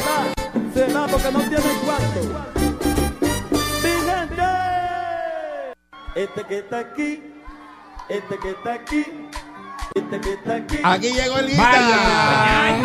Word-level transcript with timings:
Va, 0.00 0.72
se 0.74 0.92
va 0.92 1.06
porque 1.06 1.30
no 1.32 1.38
tiene 1.40 1.72
cuarto. 1.84 2.20
Mi 3.82 3.90
gente, 4.08 4.50
este 6.14 6.44
que 6.44 6.58
está 6.58 6.78
aquí, 6.80 7.22
este 8.08 8.38
que 8.38 8.50
está 8.50 8.72
aquí, 8.74 9.04
este 9.94 10.20
que 10.20 10.32
está 10.32 10.54
aquí. 10.56 10.78
Aquí 10.82 11.12
llegó 11.12 11.38
el 11.38 11.56
Vaya. 11.56 12.78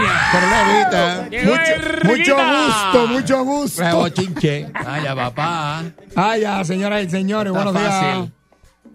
guita. 0.74 1.28
Mucho, 1.46 1.74
el 1.74 2.04
mucho 2.04 2.36
Guita. 2.36 2.66
gusto, 2.66 3.08
mucho 3.08 3.44
gusto. 3.44 4.10
Chinche. 4.10 4.72
Vaya, 4.86 5.16
papá. 5.16 5.84
Ah, 6.16 6.38
ya, 6.38 6.64
señoras 6.64 7.04
y 7.06 7.10
señores, 7.10 7.54
Está 7.54 7.64
buenos 7.72 7.82
días. 7.82 8.30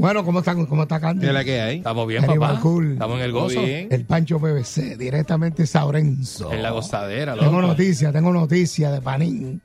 Bueno, 0.00 0.24
¿cómo 0.24 0.38
está, 0.38 0.54
cómo 0.54 0.82
está 0.82 0.98
Candy? 0.98 1.20
¿Qué 1.20 1.26
es 1.26 1.32
la 1.34 1.44
que 1.44 1.60
hay? 1.60 1.76
Estamos 1.78 2.08
bien, 2.08 2.22
Very 2.22 2.38
papá. 2.38 2.54
Estamos 2.54 3.18
en 3.18 3.24
el 3.24 3.32
gozo. 3.32 3.60
El 3.60 4.04
Pancho 4.06 4.38
BBC, 4.38 4.96
directamente 4.96 5.66
Saurenzo. 5.66 6.50
En 6.52 6.62
la 6.62 6.70
gozadera, 6.70 7.34
Tengo 7.34 7.52
loco. 7.60 7.66
noticia, 7.66 8.10
tengo 8.10 8.32
noticia 8.32 8.90
de 8.92 9.02
Panín. 9.02 9.60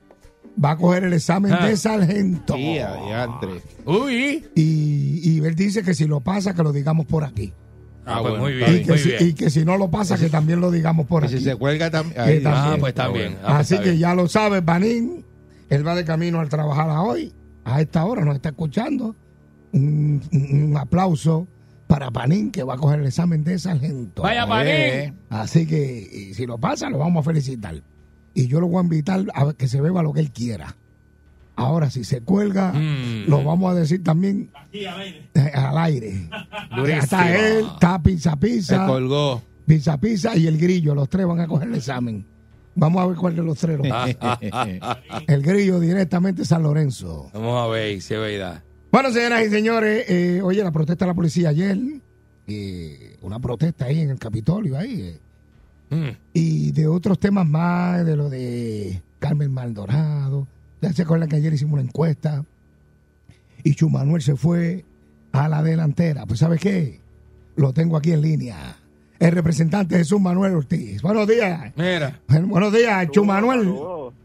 Va 0.62 0.72
a 0.72 0.76
coger 0.76 1.04
el 1.04 1.14
examen 1.14 1.52
Ah. 1.54 1.66
de 1.66 1.76
sargento. 1.76 2.54
Tía, 2.54 2.94
diantre. 3.06 3.62
Uy. 3.86 4.44
Y, 4.54 5.20
y 5.24 5.38
él 5.44 5.54
dice 5.54 5.82
que 5.82 5.94
si 5.94 6.06
lo 6.06 6.20
pasa, 6.20 6.54
que 6.54 6.62
lo 6.62 6.70
digamos 6.72 7.06
por 7.06 7.24
aquí. 7.24 7.52
Ah, 8.04 8.18
pues 8.20 8.32
bueno, 8.38 8.44
muy 8.44 8.52
bien, 8.54 8.74
Y 8.76 8.82
que, 8.82 8.90
muy 8.90 8.98
si, 8.98 9.08
bien. 9.08 9.28
y 9.28 9.32
que 9.32 9.48
si 9.50 9.64
no 9.64 9.78
lo 9.78 9.90
pasa, 9.90 10.18
que 10.18 10.28
también 10.28 10.60
lo 10.60 10.70
digamos 10.70 11.06
por 11.06 11.22
Y 11.24 11.26
aquí. 11.28 11.38
si 11.38 11.44
se 11.44 11.56
cuelga 11.56 11.90
también. 11.90 12.20
Eh, 12.20 12.40
también. 12.40 12.74
Ah, 12.74 12.76
pues 12.78 12.94
también. 12.94 13.36
Ah, 13.42 13.46
pues 13.46 13.54
Así 13.60 13.74
está 13.74 13.84
que 13.84 13.90
bien. 13.92 14.00
ya 14.02 14.14
lo 14.14 14.28
sabe, 14.28 14.60
Panín. 14.62 15.24
Él 15.70 15.86
va 15.86 15.94
de 15.94 16.04
camino 16.04 16.40
al 16.40 16.48
trabajar 16.50 16.90
a 16.90 17.00
hoy. 17.00 17.32
A 17.64 17.80
esta 17.80 18.04
hora 18.04 18.22
nos 18.24 18.36
está 18.36 18.50
escuchando. 18.50 19.16
Un, 19.76 20.74
aplauso 20.78 21.46
para 21.86 22.10
Panín, 22.10 22.50
que 22.50 22.62
va 22.62 22.74
a 22.74 22.76
coger 22.78 23.00
el 23.00 23.06
examen 23.06 23.44
de 23.44 23.58
sargento. 23.58 24.22
Vaya, 24.22 24.46
pared. 24.46 25.12
Así 25.30 25.66
que 25.66 26.00
y 26.12 26.34
si 26.34 26.46
lo 26.46 26.58
pasa, 26.58 26.90
lo 26.90 26.98
vamos 26.98 27.20
a 27.24 27.30
felicitar. 27.30 27.82
Y 28.34 28.48
yo 28.48 28.60
lo 28.60 28.68
voy 28.68 28.80
a 28.80 28.82
invitar 28.82 29.24
a 29.34 29.52
que 29.52 29.68
se 29.68 29.80
beba 29.80 30.02
lo 30.02 30.12
que 30.12 30.20
él 30.20 30.30
quiera. 30.30 30.76
Ahora, 31.54 31.88
si 31.90 32.04
se 32.04 32.20
cuelga, 32.20 32.72
Mm. 32.72 33.28
lo 33.30 33.42
vamos 33.42 33.72
a 33.72 33.74
decir 33.74 34.02
también 34.04 34.50
eh, 34.72 34.86
al 35.54 35.78
aire. 35.78 36.28
Durísimo. 36.76 37.02
Está 37.02 37.34
él, 37.34 37.66
está 37.74 38.02
Pizza 38.02 38.30
Se 38.32 38.36
Pizza, 38.36 38.86
colgó. 38.86 39.40
Pizza 39.66 39.96
Pizza 39.98 40.36
y 40.36 40.46
el 40.48 40.58
grillo. 40.58 40.94
Los 40.94 41.08
tres 41.08 41.26
van 41.26 41.40
a 41.40 41.46
coger 41.46 41.68
el 41.68 41.76
examen. 41.76 42.26
Vamos 42.74 43.02
a 43.02 43.06
ver 43.06 43.16
cuál 43.16 43.34
de 43.36 43.42
los 43.42 43.56
tres. 43.58 43.78
lo- 43.78 43.84
El 45.26 45.42
grillo 45.42 45.80
directamente 45.80 46.44
San 46.44 46.62
Lorenzo. 46.62 47.30
Vamos 47.32 47.64
a 47.64 47.68
ver 47.68 48.02
si 48.02 48.12
es 48.14 48.20
verdad. 48.20 48.62
Bueno, 48.90 49.10
señoras 49.12 49.44
y 49.46 49.50
señores, 49.50 50.04
eh, 50.08 50.40
oye, 50.42 50.62
la 50.62 50.70
protesta 50.70 51.04
de 51.04 51.10
la 51.10 51.14
policía 51.14 51.50
ayer, 51.50 51.78
eh, 52.46 53.16
una 53.22 53.38
protesta 53.40 53.86
ahí 53.86 54.00
en 54.00 54.10
el 54.10 54.18
Capitolio, 54.18 54.76
ahí, 54.78 55.00
eh, 55.00 55.18
Mm. 55.88 56.16
y 56.32 56.72
de 56.72 56.88
otros 56.88 57.18
temas 57.20 57.46
más, 57.46 58.04
de 58.04 58.16
lo 58.16 58.28
de 58.28 59.00
Carmen 59.20 59.52
Maldonado. 59.52 60.48
Ya 60.80 60.92
se 60.92 61.02
acuerdan 61.02 61.28
que 61.28 61.36
ayer 61.36 61.52
hicimos 61.54 61.74
una 61.74 61.82
encuesta 61.82 62.44
y 63.62 63.74
Chumanuel 63.74 64.20
se 64.20 64.34
fue 64.34 64.84
a 65.32 65.48
la 65.48 65.62
delantera. 65.62 66.26
Pues, 66.26 66.40
¿sabe 66.40 66.58
qué? 66.58 67.00
Lo 67.54 67.72
tengo 67.72 67.96
aquí 67.96 68.10
en 68.12 68.20
línea. 68.20 68.76
El 69.18 69.30
representante 69.32 69.96
Jesús 69.96 70.20
Manuel 70.20 70.56
Ortiz. 70.56 71.00
Buenos 71.02 71.26
días. 71.28 71.72
Mira. 71.76 72.20
Buenos 72.28 72.72
días, 72.72 73.08
Chumanuel. 73.12 73.72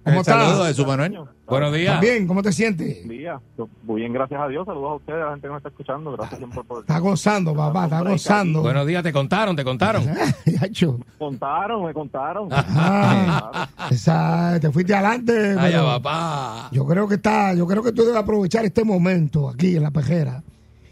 ¿Cómo 0.03 0.21
Eh, 0.21 0.23
Saludos 0.23 0.51
estás? 0.53 0.67
de 0.69 0.73
su 0.73 0.85
Manuel. 0.85 1.19
Buenos 1.47 1.73
días. 1.73 1.99
Bien, 2.01 2.25
¿cómo 2.25 2.41
te 2.41 2.51
sientes? 2.51 3.07
día. 3.07 3.39
Muy 3.83 4.01
bien, 4.01 4.11
gracias 4.13 4.41
a 4.41 4.47
Dios. 4.47 4.65
Saludos 4.65 4.91
a 4.91 4.95
ustedes, 4.95 5.21
a 5.21 5.25
la 5.25 5.31
gente 5.31 5.41
que 5.47 5.47
nos 5.49 5.57
está 5.57 5.69
escuchando. 5.69 6.11
Gracias 6.13 6.37
siempre 6.39 6.63
por... 6.63 6.79
Está 6.79 6.97
gozando, 6.99 7.53
papá, 7.53 7.83
está 7.85 8.01
gozando. 8.01 8.61
Buenos 8.61 8.87
días, 8.87 9.03
te 9.03 9.13
contaron, 9.13 9.55
te 9.55 9.63
contaron. 9.63 10.03
Yacho. 10.45 10.99
Contaron, 11.19 11.85
me 11.85 11.93
contaron. 11.93 12.49
Ah, 12.51 13.67
esa- 13.91 14.59
te 14.59 14.71
fuiste 14.71 14.93
adelante. 14.95 15.55
Vaya, 15.55 15.77
pero 15.79 15.85
papá. 16.01 16.69
yo 16.71 16.85
creo 16.87 17.07
que 17.07 17.15
está, 17.15 17.53
yo 17.53 17.67
creo 17.67 17.83
que 17.83 17.91
tú 17.91 18.03
debes 18.03 18.17
aprovechar 18.17 18.65
este 18.65 18.83
momento 18.83 19.49
aquí 19.49 19.75
en 19.75 19.83
la 19.83 19.91
pejera 19.91 20.43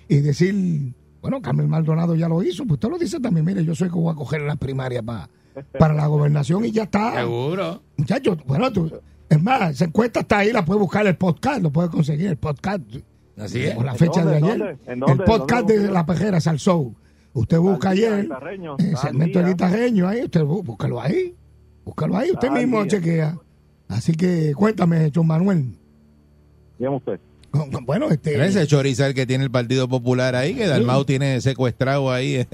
y 0.08 0.18
decir, 0.18 0.94
bueno, 1.22 1.42
Carmen 1.42 1.70
Maldonado 1.70 2.16
ya 2.16 2.28
lo 2.28 2.44
hizo, 2.44 2.64
pues 2.64 2.74
usted 2.74 2.90
lo 2.90 2.98
dice 3.00 3.20
también, 3.20 3.46
mire, 3.46 3.64
yo 3.66 3.74
soy 3.76 3.90
que 3.90 3.96
voy 3.96 4.12
a 4.12 4.16
coger 4.16 4.42
la 4.42 4.56
primaria 4.56 5.02
para 5.02 5.30
para 5.78 5.94
la 5.94 6.08
gobernación 6.08 6.66
y 6.66 6.72
ya 6.72 6.84
está. 6.84 7.16
Seguro. 7.16 7.82
Muchachos, 7.98 8.38
bueno, 8.46 8.72
tú, 8.72 8.92
es 9.30 9.42
más, 9.42 9.72
esa 9.72 9.86
encuesta 9.86 10.22
está 10.22 10.40
ahí, 10.40 10.52
la 10.52 10.64
puedes 10.66 10.80
buscar 10.82 11.06
el 11.08 11.16
podcast, 11.18 11.62
lo 11.62 11.72
puedes 11.72 11.92
conseguir, 11.92 12.28
el 12.28 12.38
podcast. 12.38 12.82
Así 13.38 13.64
es. 13.64 13.76
Con 13.76 13.86
la 13.86 13.96
fecha 13.96 14.22
dónde, 14.24 14.32
de 14.32 14.38
ayer. 14.46 14.78
dónde? 14.88 15.14
El 15.14 15.18
podcast 15.26 15.50
¿Dónde 15.68 15.78
lo 15.78 15.84
de 15.84 15.92
la 15.92 16.06
pejera, 16.06 16.42
Salsou. 16.42 16.94
Usted 17.34 17.58
busca 17.60 17.90
ayer 17.92 18.28
el 18.80 18.98
segmento 18.98 19.40
del 19.40 19.46
día. 19.48 19.54
guitarreño 19.54 20.08
ahí, 20.08 20.24
usted 20.24 20.42
bú- 20.42 20.64
búscalo 20.64 21.00
ahí. 21.00 21.36
Búscalo 21.86 22.18
ahí, 22.18 22.32
usted 22.32 22.50
mismo 22.52 22.84
día. 22.84 22.88
chequea. 22.92 23.38
Así 23.88 24.14
que 24.14 24.54
cuéntame, 24.56 25.12
John 25.16 25.28
Manuel. 25.28 25.74
Dígame 26.78 26.98
usted. 26.98 27.20
Con- 27.52 27.72
con- 27.72 27.86
Bueno, 27.86 28.10
este. 28.10 28.44
Ese 28.46 28.66
chorizal 28.68 29.14
que 29.14 29.26
tiene 29.26 29.44
el 29.44 29.52
Partido 29.52 29.88
Popular 29.88 30.36
ahí, 30.36 30.54
que 30.56 30.68
Dalmau 30.68 31.04
tiene 31.06 31.42
secuestrado 31.42 32.12
ahí 32.12 32.46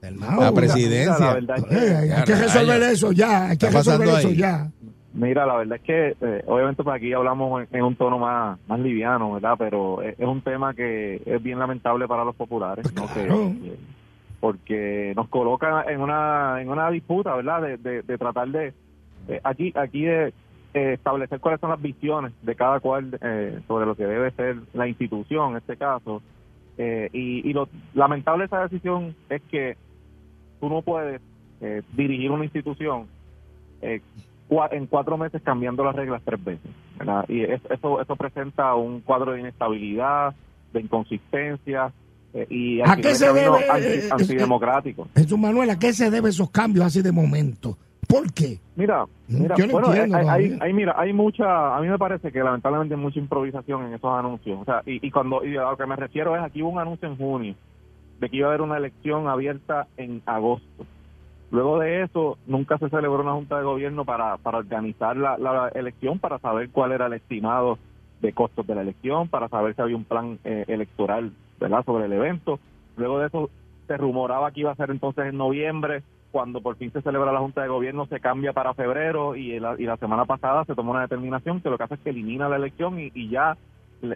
Dalmau, 0.00 0.30
la 0.40 0.50
Mira, 0.50 0.52
presidencia. 0.52 1.18
la 1.26 1.34
verdad 1.34 1.58
es 1.58 1.64
que, 1.64 1.74
eh, 1.76 1.96
hay, 1.96 2.10
hay 2.10 2.24
que 2.24 2.34
resolver 2.34 2.82
eso 2.82 3.12
ya, 3.12 3.48
hay 3.48 3.56
que 3.58 3.66
Está 3.66 3.78
resolver 3.78 4.08
eso 4.08 4.28
ahí. 4.28 4.36
ya. 4.36 4.70
mira, 5.14 5.46
la 5.46 5.56
verdad 5.56 5.76
es 5.76 5.82
que 5.82 6.16
eh, 6.20 6.42
obviamente 6.46 6.82
pues 6.84 6.96
aquí 6.96 7.12
hablamos 7.12 7.62
en, 7.70 7.76
en 7.76 7.84
un 7.84 7.96
tono 7.96 8.18
más, 8.18 8.58
más 8.68 8.80
liviano, 8.80 9.32
¿verdad? 9.32 9.54
Pero 9.58 10.02
es, 10.02 10.18
es 10.18 10.26
un 10.26 10.40
tema 10.42 10.74
que 10.74 11.22
es 11.24 11.42
bien 11.42 11.58
lamentable 11.58 12.06
para 12.08 12.24
los 12.24 12.34
populares, 12.36 12.84
¿no? 12.94 13.06
Que- 13.12 13.24
Claro. 13.26 13.52
que- 13.62 13.98
porque 14.40 15.12
nos 15.16 15.28
coloca 15.28 15.84
en 15.88 16.00
una 16.00 16.62
en 16.62 16.68
una 16.68 16.90
disputa, 16.90 17.34
¿verdad? 17.34 17.60
De, 17.62 17.76
de, 17.76 18.02
de 18.02 18.18
tratar 18.18 18.48
de 18.48 18.72
eh, 19.28 19.40
aquí 19.42 19.72
aquí 19.76 20.02
de 20.04 20.32
eh, 20.74 20.92
establecer 20.94 21.40
cuáles 21.40 21.60
son 21.60 21.70
las 21.70 21.80
visiones 21.82 22.32
de 22.42 22.54
cada 22.54 22.80
cual 22.80 23.18
eh, 23.22 23.60
sobre 23.66 23.86
lo 23.86 23.94
que 23.94 24.04
debe 24.06 24.30
ser 24.32 24.56
la 24.74 24.86
institución 24.88 25.52
en 25.52 25.56
este 25.58 25.76
caso. 25.76 26.22
Eh, 26.76 27.08
y 27.12 27.48
y 27.48 27.52
lo 27.52 27.68
lamentable 27.94 28.42
de 28.42 28.46
esa 28.46 28.62
decisión 28.62 29.14
es 29.30 29.42
que 29.50 29.76
tú 30.60 30.68
no 30.68 30.82
puedes 30.82 31.20
eh, 31.60 31.82
dirigir 31.96 32.30
una 32.30 32.44
institución 32.44 33.06
cua- 34.48 34.68
en 34.72 34.86
cuatro 34.86 35.16
meses 35.18 35.42
cambiando 35.42 35.84
las 35.84 35.94
reglas 35.94 36.22
tres 36.24 36.42
veces. 36.44 36.70
¿verdad? 36.98 37.24
Y 37.28 37.42
es- 37.42 37.62
eso, 37.70 38.00
eso 38.00 38.16
presenta 38.16 38.74
un 38.74 39.00
cuadro 39.00 39.32
de 39.32 39.40
inestabilidad, 39.40 40.34
de 40.72 40.80
inconsistencia 40.80 41.92
y 42.50 42.80
¿A 42.82 42.94
qué 42.96 43.14
se 43.14 43.32
debe, 43.32 43.46
anti- 43.68 44.10
antidemocrático. 44.10 45.08
Jesús 45.16 45.38
Manuel, 45.38 45.70
¿a 45.70 45.78
qué 45.78 45.92
se 45.92 46.10
deben 46.10 46.28
esos 46.30 46.50
cambios 46.50 46.84
así 46.86 47.02
de 47.02 47.10
momento? 47.10 47.76
¿Por 48.08 48.32
qué? 48.32 48.58
Mira, 48.74 49.04
mira, 49.28 49.54
Yo 49.56 49.66
no 49.66 49.72
bueno, 49.74 49.88
entiendo 49.92 50.16
hay, 50.16 50.26
hay- 50.26 50.58
hay- 50.60 50.72
mira, 50.72 50.94
hay 50.96 51.12
mucha, 51.12 51.76
a 51.76 51.80
mí 51.80 51.88
me 51.88 51.98
parece 51.98 52.32
que 52.32 52.42
lamentablemente 52.42 52.94
hay 52.94 53.00
mucha 53.00 53.18
improvisación 53.18 53.84
en 53.86 53.94
esos 53.94 54.10
anuncios. 54.18 54.58
O 54.60 54.64
sea, 54.64 54.82
y, 54.86 55.06
y 55.06 55.10
cuando, 55.10 55.44
y 55.44 55.56
a 55.56 55.70
lo 55.70 55.76
que 55.76 55.86
me 55.86 55.94
refiero 55.96 56.34
es, 56.34 56.42
aquí 56.42 56.62
hubo 56.62 56.70
un 56.70 56.78
anuncio 56.78 57.06
en 57.06 57.16
junio 57.16 57.54
de 58.18 58.28
que 58.30 58.36
iba 58.38 58.46
a 58.46 58.50
haber 58.50 58.62
una 58.62 58.78
elección 58.78 59.28
abierta 59.28 59.86
en 59.96 60.22
agosto. 60.26 60.86
Luego 61.50 61.78
de 61.78 62.02
eso, 62.02 62.36
nunca 62.46 62.78
se 62.78 62.88
celebró 62.90 63.20
una 63.22 63.32
junta 63.32 63.58
de 63.58 63.64
gobierno 63.64 64.04
para, 64.04 64.36
para 64.38 64.58
organizar 64.58 65.16
la, 65.16 65.38
la 65.38 65.68
elección, 65.74 66.18
para 66.18 66.38
saber 66.38 66.70
cuál 66.70 66.92
era 66.92 67.06
el 67.06 67.12
estimado 67.14 67.78
de 68.20 68.32
costos 68.32 68.66
de 68.66 68.74
la 68.74 68.82
elección, 68.82 69.28
para 69.28 69.48
saber 69.48 69.74
si 69.74 69.82
había 69.82 69.96
un 69.96 70.04
plan 70.04 70.38
eh, 70.44 70.64
electoral, 70.68 71.32
¿verdad?, 71.60 71.84
sobre 71.84 72.06
el 72.06 72.12
evento. 72.12 72.58
Luego 72.96 73.18
de 73.20 73.28
eso, 73.28 73.50
se 73.86 73.96
rumoraba 73.96 74.50
que 74.50 74.60
iba 74.60 74.72
a 74.72 74.76
ser 74.76 74.90
entonces 74.90 75.26
en 75.26 75.36
noviembre, 75.38 76.02
cuando 76.38 76.60
por 76.60 76.76
fin 76.76 76.92
se 76.92 77.02
celebra 77.02 77.32
la 77.32 77.40
Junta 77.40 77.62
de 77.62 77.68
Gobierno 77.68 78.06
se 78.06 78.20
cambia 78.20 78.52
para 78.52 78.72
febrero 78.72 79.34
y 79.34 79.58
la, 79.58 79.74
y 79.76 79.82
la 79.86 79.96
semana 79.96 80.24
pasada 80.24 80.64
se 80.66 80.76
tomó 80.76 80.92
una 80.92 81.00
determinación 81.00 81.60
que 81.60 81.68
lo 81.68 81.76
que 81.76 81.82
hace 81.82 81.94
es 81.94 82.00
que 82.00 82.10
elimina 82.10 82.48
la 82.48 82.54
elección 82.54 83.00
y, 83.00 83.10
y 83.12 83.28
ya 83.28 83.56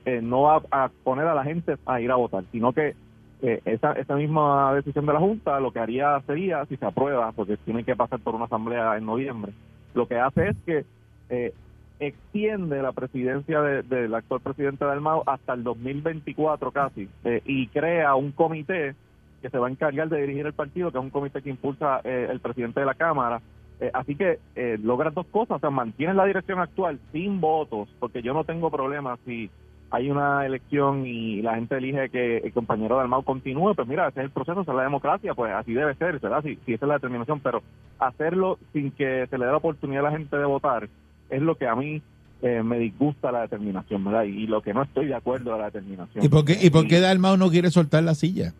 eh, 0.04 0.20
no 0.22 0.42
va 0.42 0.62
a 0.70 0.88
poner 1.02 1.26
a 1.26 1.34
la 1.34 1.42
gente 1.42 1.74
a 1.84 2.00
ir 2.00 2.12
a 2.12 2.14
votar, 2.14 2.44
sino 2.52 2.72
que 2.72 2.94
eh, 3.42 3.60
esa, 3.64 3.94
esa 3.94 4.14
misma 4.14 4.72
decisión 4.72 5.04
de 5.04 5.14
la 5.14 5.18
Junta 5.18 5.58
lo 5.58 5.72
que 5.72 5.80
haría 5.80 6.20
sería, 6.24 6.64
si 6.66 6.76
se 6.76 6.86
aprueba, 6.86 7.32
porque 7.32 7.56
tiene 7.56 7.82
que 7.82 7.96
pasar 7.96 8.20
por 8.20 8.36
una 8.36 8.44
asamblea 8.44 8.96
en 8.96 9.04
noviembre, 9.04 9.52
lo 9.94 10.06
que 10.06 10.20
hace 10.20 10.50
es 10.50 10.56
que 10.64 10.84
eh, 11.28 11.52
extiende 11.98 12.80
la 12.82 12.92
presidencia 12.92 13.60
de- 13.62 13.82
del 13.82 14.14
actual 14.14 14.42
presidente 14.42 14.84
del 14.84 15.00
MAO 15.00 15.24
hasta 15.26 15.54
el 15.54 15.64
2024 15.64 16.70
casi 16.70 17.08
eh, 17.24 17.42
y 17.44 17.66
crea 17.66 18.14
un 18.14 18.30
comité 18.30 18.94
que 19.42 19.50
se 19.50 19.58
va 19.58 19.66
a 19.66 19.70
encargar 19.70 20.08
de 20.08 20.20
dirigir 20.20 20.46
el 20.46 20.54
partido, 20.54 20.90
que 20.90 20.98
es 20.98 21.04
un 21.04 21.10
comité 21.10 21.42
que 21.42 21.50
impulsa 21.50 22.00
eh, 22.04 22.28
el 22.30 22.40
presidente 22.40 22.80
de 22.80 22.86
la 22.86 22.94
Cámara. 22.94 23.42
Eh, 23.80 23.90
así 23.92 24.14
que 24.14 24.38
eh, 24.54 24.78
logras 24.82 25.12
dos 25.12 25.26
cosas, 25.26 25.56
o 25.56 25.60
sea, 25.60 25.70
mantienes 25.70 26.16
la 26.16 26.24
dirección 26.24 26.60
actual 26.60 27.00
sin 27.12 27.40
votos, 27.40 27.88
porque 27.98 28.22
yo 28.22 28.32
no 28.32 28.44
tengo 28.44 28.70
problema 28.70 29.18
si 29.26 29.50
hay 29.90 30.10
una 30.10 30.46
elección 30.46 31.06
y 31.06 31.42
la 31.42 31.56
gente 31.56 31.76
elige 31.76 32.08
que 32.08 32.38
el 32.38 32.52
compañero 32.52 32.98
del 32.98 33.08
MAU 33.08 33.24
continúe, 33.24 33.74
pues 33.74 33.86
mira, 33.86 34.08
ese 34.08 34.20
es 34.20 34.24
el 34.24 34.30
proceso, 34.30 34.62
esa 34.62 34.70
es 34.70 34.76
la 34.76 34.84
democracia, 34.84 35.34
pues 35.34 35.52
así 35.52 35.74
debe 35.74 35.94
ser, 35.96 36.18
¿verdad? 36.18 36.42
Si, 36.42 36.56
si 36.64 36.72
esa 36.72 36.86
es 36.86 36.88
la 36.88 36.94
determinación, 36.94 37.40
pero 37.40 37.62
hacerlo 37.98 38.58
sin 38.72 38.90
que 38.92 39.26
se 39.28 39.36
le 39.36 39.44
dé 39.44 39.50
la 39.50 39.58
oportunidad 39.58 40.06
a 40.06 40.10
la 40.10 40.16
gente 40.16 40.38
de 40.38 40.46
votar 40.46 40.88
es 41.28 41.42
lo 41.42 41.56
que 41.56 41.66
a 41.66 41.74
mí 41.74 42.00
eh, 42.42 42.62
me 42.62 42.78
disgusta 42.78 43.30
la 43.30 43.42
determinación, 43.42 44.04
¿verdad? 44.04 44.24
Y, 44.24 44.48
lo 44.48 44.62
que 44.62 44.74
no 44.74 44.82
estoy 44.82 45.06
de 45.06 45.14
acuerdo 45.14 45.54
a 45.54 45.58
la 45.58 45.66
determinación. 45.66 46.24
¿Y 46.24 46.28
por 46.28 46.44
qué, 46.44 46.58
y 46.60 46.70
por 46.70 46.88
qué 46.88 46.98
Dalmau 46.98 47.36
no 47.36 47.50
quiere 47.50 47.70
soltar 47.70 48.02
la 48.02 48.16
silla? 48.16 48.52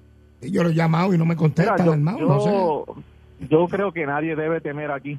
Yo 0.50 0.62
lo 0.62 0.70
he 0.70 0.74
llamado 0.74 1.14
y 1.14 1.18
no 1.18 1.24
me 1.24 1.36
contesta, 1.36 1.72
Mira, 1.74 1.84
yo, 1.86 1.92
hermano, 1.92 2.18
no 2.26 2.40
sé. 2.40 2.50
yo, 2.50 2.84
yo 3.48 3.68
creo 3.68 3.92
que 3.92 4.06
nadie 4.06 4.34
debe 4.36 4.60
temer 4.60 4.90
aquí 4.90 5.18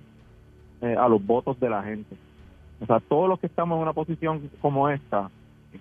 eh, 0.81 0.95
a 0.99 1.07
los 1.07 1.25
votos 1.25 1.59
de 1.59 1.69
la 1.69 1.81
gente. 1.83 2.15
O 2.81 2.85
sea, 2.85 2.99
todos 2.99 3.29
los 3.29 3.39
que 3.39 3.47
estamos 3.47 3.77
en 3.77 3.83
una 3.83 3.93
posición 3.93 4.49
como 4.61 4.89
esta, 4.89 5.29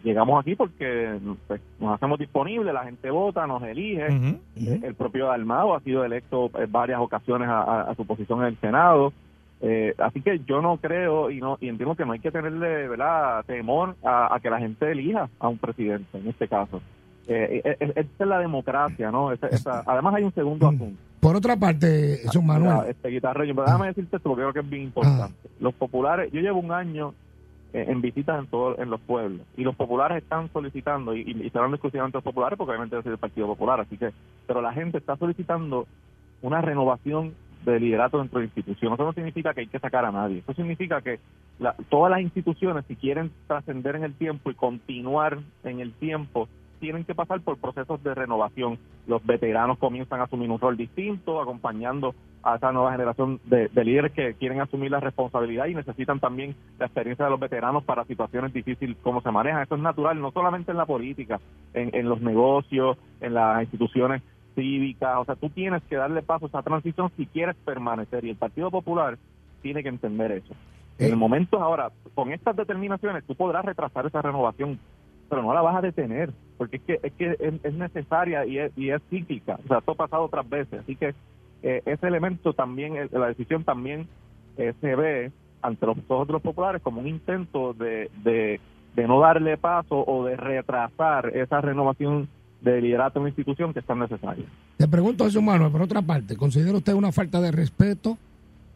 llegamos 0.04 0.40
aquí 0.40 0.54
porque 0.54 1.18
pues, 1.48 1.60
nos 1.80 1.94
hacemos 1.94 2.18
disponibles, 2.18 2.72
la 2.72 2.84
gente 2.84 3.10
vota, 3.10 3.46
nos 3.46 3.62
elige. 3.64 4.06
Eh, 4.56 4.80
El 4.84 4.94
propio 4.94 5.26
Dalmao 5.26 5.74
ha 5.74 5.80
sido 5.80 6.04
electo 6.04 6.50
en 6.56 6.70
varias 6.70 7.00
ocasiones 7.00 7.48
a, 7.48 7.62
a- 7.62 7.82
a 7.90 7.94
su 7.96 8.06
posición 8.06 8.40
en 8.40 8.46
el 8.46 8.56
Senado. 8.58 9.12
Eh, 9.64 9.94
así 9.98 10.20
que 10.20 10.40
yo 10.46 10.60
no 10.60 10.76
creo 10.78 11.30
y 11.30 11.40
no 11.40 11.56
y 11.60 11.68
entiendo 11.68 11.94
que 11.94 12.04
no 12.04 12.12
hay 12.12 12.18
que 12.18 12.32
tenerle 12.32 12.88
verdad 12.88 13.44
temor 13.44 13.94
a, 14.04 14.34
a 14.34 14.40
que 14.40 14.50
la 14.50 14.58
gente 14.58 14.90
elija 14.90 15.28
a 15.38 15.48
un 15.48 15.58
presidente 15.58 16.18
en 16.18 16.28
este 16.28 16.48
caso. 16.48 16.80
Eh, 17.28 17.62
eh, 17.64 17.76
eh, 17.80 17.92
esta 17.96 18.24
es 18.24 18.28
la 18.28 18.38
democracia, 18.38 19.10
¿no? 19.10 19.32
Esa- 19.32 19.46
esa- 19.48 19.82
además 19.86 20.14
hay 20.14 20.24
un 20.24 20.34
segundo 20.34 20.70
Mm. 20.70 20.74
asunto. 20.74 21.02
Por 21.20 21.36
otra 21.36 21.56
parte, 21.56 22.18
Jesús 22.22 22.42
Mira, 22.42 22.58
Manuel, 22.58 22.90
este 22.90 23.08
guitarreño, 23.08 23.54
pero 23.54 23.66
déjame 23.66 23.86
decirte 23.88 24.16
esto 24.16 24.28
porque 24.28 24.42
creo 24.42 24.52
que 24.52 24.58
es 24.60 24.68
bien 24.68 24.82
importante. 24.82 25.36
Los 25.60 25.72
populares, 25.74 26.32
yo 26.32 26.40
llevo 26.40 26.58
un 26.58 26.72
año 26.72 27.14
eh, 27.74 27.86
en 27.88 28.02
visitas 28.02 28.38
en 28.38 28.48
todo, 28.48 28.78
en 28.78 28.90
los 28.90 29.00
pueblos 29.00 29.40
y 29.56 29.62
los 29.62 29.74
populares 29.74 30.22
están 30.22 30.50
solicitando 30.52 31.16
y, 31.16 31.20
y, 31.22 31.46
y 31.46 31.48
serán 31.50 31.70
exclusivamente 31.70 32.18
los 32.18 32.24
populares 32.24 32.58
porque 32.58 32.72
obviamente 32.72 32.96
soy 33.00 33.10
del 33.12 33.18
Partido 33.18 33.46
Popular, 33.46 33.80
así 33.80 33.96
que, 33.96 34.10
pero 34.46 34.60
la 34.60 34.74
gente 34.74 34.98
está 34.98 35.16
solicitando 35.16 35.86
una 36.42 36.60
renovación 36.60 37.32
de 37.64 37.80
liderato 37.80 38.18
dentro 38.18 38.40
de 38.40 38.44
la 38.46 38.52
institución. 38.54 38.92
Eso 38.92 39.04
no 39.04 39.12
significa 39.14 39.54
que 39.54 39.60
hay 39.60 39.68
que 39.68 39.78
sacar 39.78 40.04
a 40.04 40.12
nadie. 40.12 40.38
Eso 40.40 40.52
significa 40.52 41.00
que 41.00 41.18
la- 41.60 41.74
todas 41.88 42.10
las 42.10 42.20
instituciones, 42.20 42.84
si 42.88 42.94
quieren 42.96 43.30
trascender 43.46 43.96
en 43.96 44.04
el 44.04 44.12
tiempo 44.12 44.50
y 44.50 44.54
continuar 44.54 45.38
en 45.64 45.80
el 45.80 45.92
tiempo, 45.94 46.48
tienen 46.82 47.04
que 47.04 47.14
pasar 47.14 47.40
por 47.42 47.58
procesos 47.58 48.02
de 48.02 48.12
renovación. 48.12 48.76
Los 49.06 49.24
veteranos 49.24 49.78
comienzan 49.78 50.18
a 50.18 50.24
asumir 50.24 50.50
un 50.50 50.58
rol 50.58 50.76
distinto, 50.76 51.40
acompañando 51.40 52.12
a 52.42 52.56
esa 52.56 52.72
nueva 52.72 52.90
generación 52.90 53.38
de, 53.44 53.68
de 53.68 53.84
líderes 53.84 54.10
que 54.10 54.34
quieren 54.34 54.60
asumir 54.60 54.90
la 54.90 54.98
responsabilidad 54.98 55.66
y 55.66 55.76
necesitan 55.76 56.18
también 56.18 56.56
la 56.80 56.86
experiencia 56.86 57.24
de 57.24 57.30
los 57.30 57.38
veteranos 57.38 57.84
para 57.84 58.04
situaciones 58.04 58.52
difíciles, 58.52 58.96
cómo 59.00 59.20
se 59.22 59.30
manejan. 59.30 59.62
Eso 59.62 59.76
es 59.76 59.80
natural, 59.80 60.20
no 60.20 60.32
solamente 60.32 60.72
en 60.72 60.76
la 60.76 60.84
política, 60.84 61.40
en, 61.72 61.94
en 61.94 62.08
los 62.08 62.20
negocios, 62.20 62.98
en 63.20 63.34
las 63.34 63.62
instituciones 63.62 64.20
cívicas. 64.56 65.18
O 65.18 65.24
sea, 65.24 65.36
tú 65.36 65.50
tienes 65.50 65.84
que 65.84 65.94
darle 65.94 66.20
paso 66.22 66.46
a 66.46 66.48
esa 66.48 66.62
transición 66.62 67.12
si 67.16 67.26
quieres 67.26 67.54
permanecer 67.64 68.24
y 68.24 68.30
el 68.30 68.36
Partido 68.36 68.72
Popular 68.72 69.18
tiene 69.62 69.84
que 69.84 69.88
entender 69.88 70.32
eso. 70.32 70.52
En 70.98 71.10
el 71.10 71.16
momento 71.16 71.62
ahora, 71.62 71.92
con 72.16 72.32
estas 72.32 72.56
determinaciones, 72.56 73.24
tú 73.24 73.36
podrás 73.36 73.64
retrasar 73.64 74.04
esa 74.04 74.20
renovación, 74.20 74.80
pero 75.32 75.44
no 75.44 75.54
la 75.54 75.62
vas 75.62 75.76
a 75.76 75.80
detener, 75.80 76.30
porque 76.58 76.76
es 76.76 76.82
que 76.82 77.00
es, 77.02 77.12
que 77.14 77.30
es, 77.30 77.54
es 77.64 77.72
necesaria 77.72 78.44
y 78.44 78.58
es, 78.58 78.70
y 78.76 78.90
es 78.90 79.00
cíclica. 79.08 79.58
O 79.64 79.66
sea, 79.66 79.78
esto 79.78 79.92
ha 79.92 79.94
pasado 79.94 80.24
otras 80.24 80.46
veces. 80.46 80.80
Así 80.80 80.94
que 80.94 81.14
eh, 81.62 81.80
ese 81.86 82.06
elemento 82.06 82.52
también, 82.52 82.98
eh, 82.98 83.08
la 83.12 83.28
decisión 83.28 83.64
también 83.64 84.06
eh, 84.58 84.74
se 84.82 84.94
ve 84.94 85.32
ante 85.62 85.86
los 85.86 85.96
ojos 86.06 86.26
de 86.26 86.34
los 86.34 86.42
populares 86.42 86.82
como 86.82 87.00
un 87.00 87.08
intento 87.08 87.72
de, 87.72 88.10
de, 88.22 88.60
de 88.94 89.08
no 89.08 89.20
darle 89.20 89.56
paso 89.56 90.04
o 90.06 90.26
de 90.26 90.36
retrasar 90.36 91.34
esa 91.34 91.62
renovación 91.62 92.28
de 92.60 92.82
liderato 92.82 93.18
en 93.18 93.22
una 93.22 93.30
institución 93.30 93.72
que 93.72 93.78
es 93.78 93.86
tan 93.86 94.00
necesaria. 94.00 94.44
te 94.76 94.86
pregunto, 94.86 95.24
Jesús 95.24 95.42
Manuel, 95.42 95.72
por 95.72 95.80
otra 95.80 96.02
parte, 96.02 96.36
¿considera 96.36 96.76
usted 96.76 96.92
una 96.92 97.10
falta 97.10 97.40
de 97.40 97.52
respeto 97.52 98.18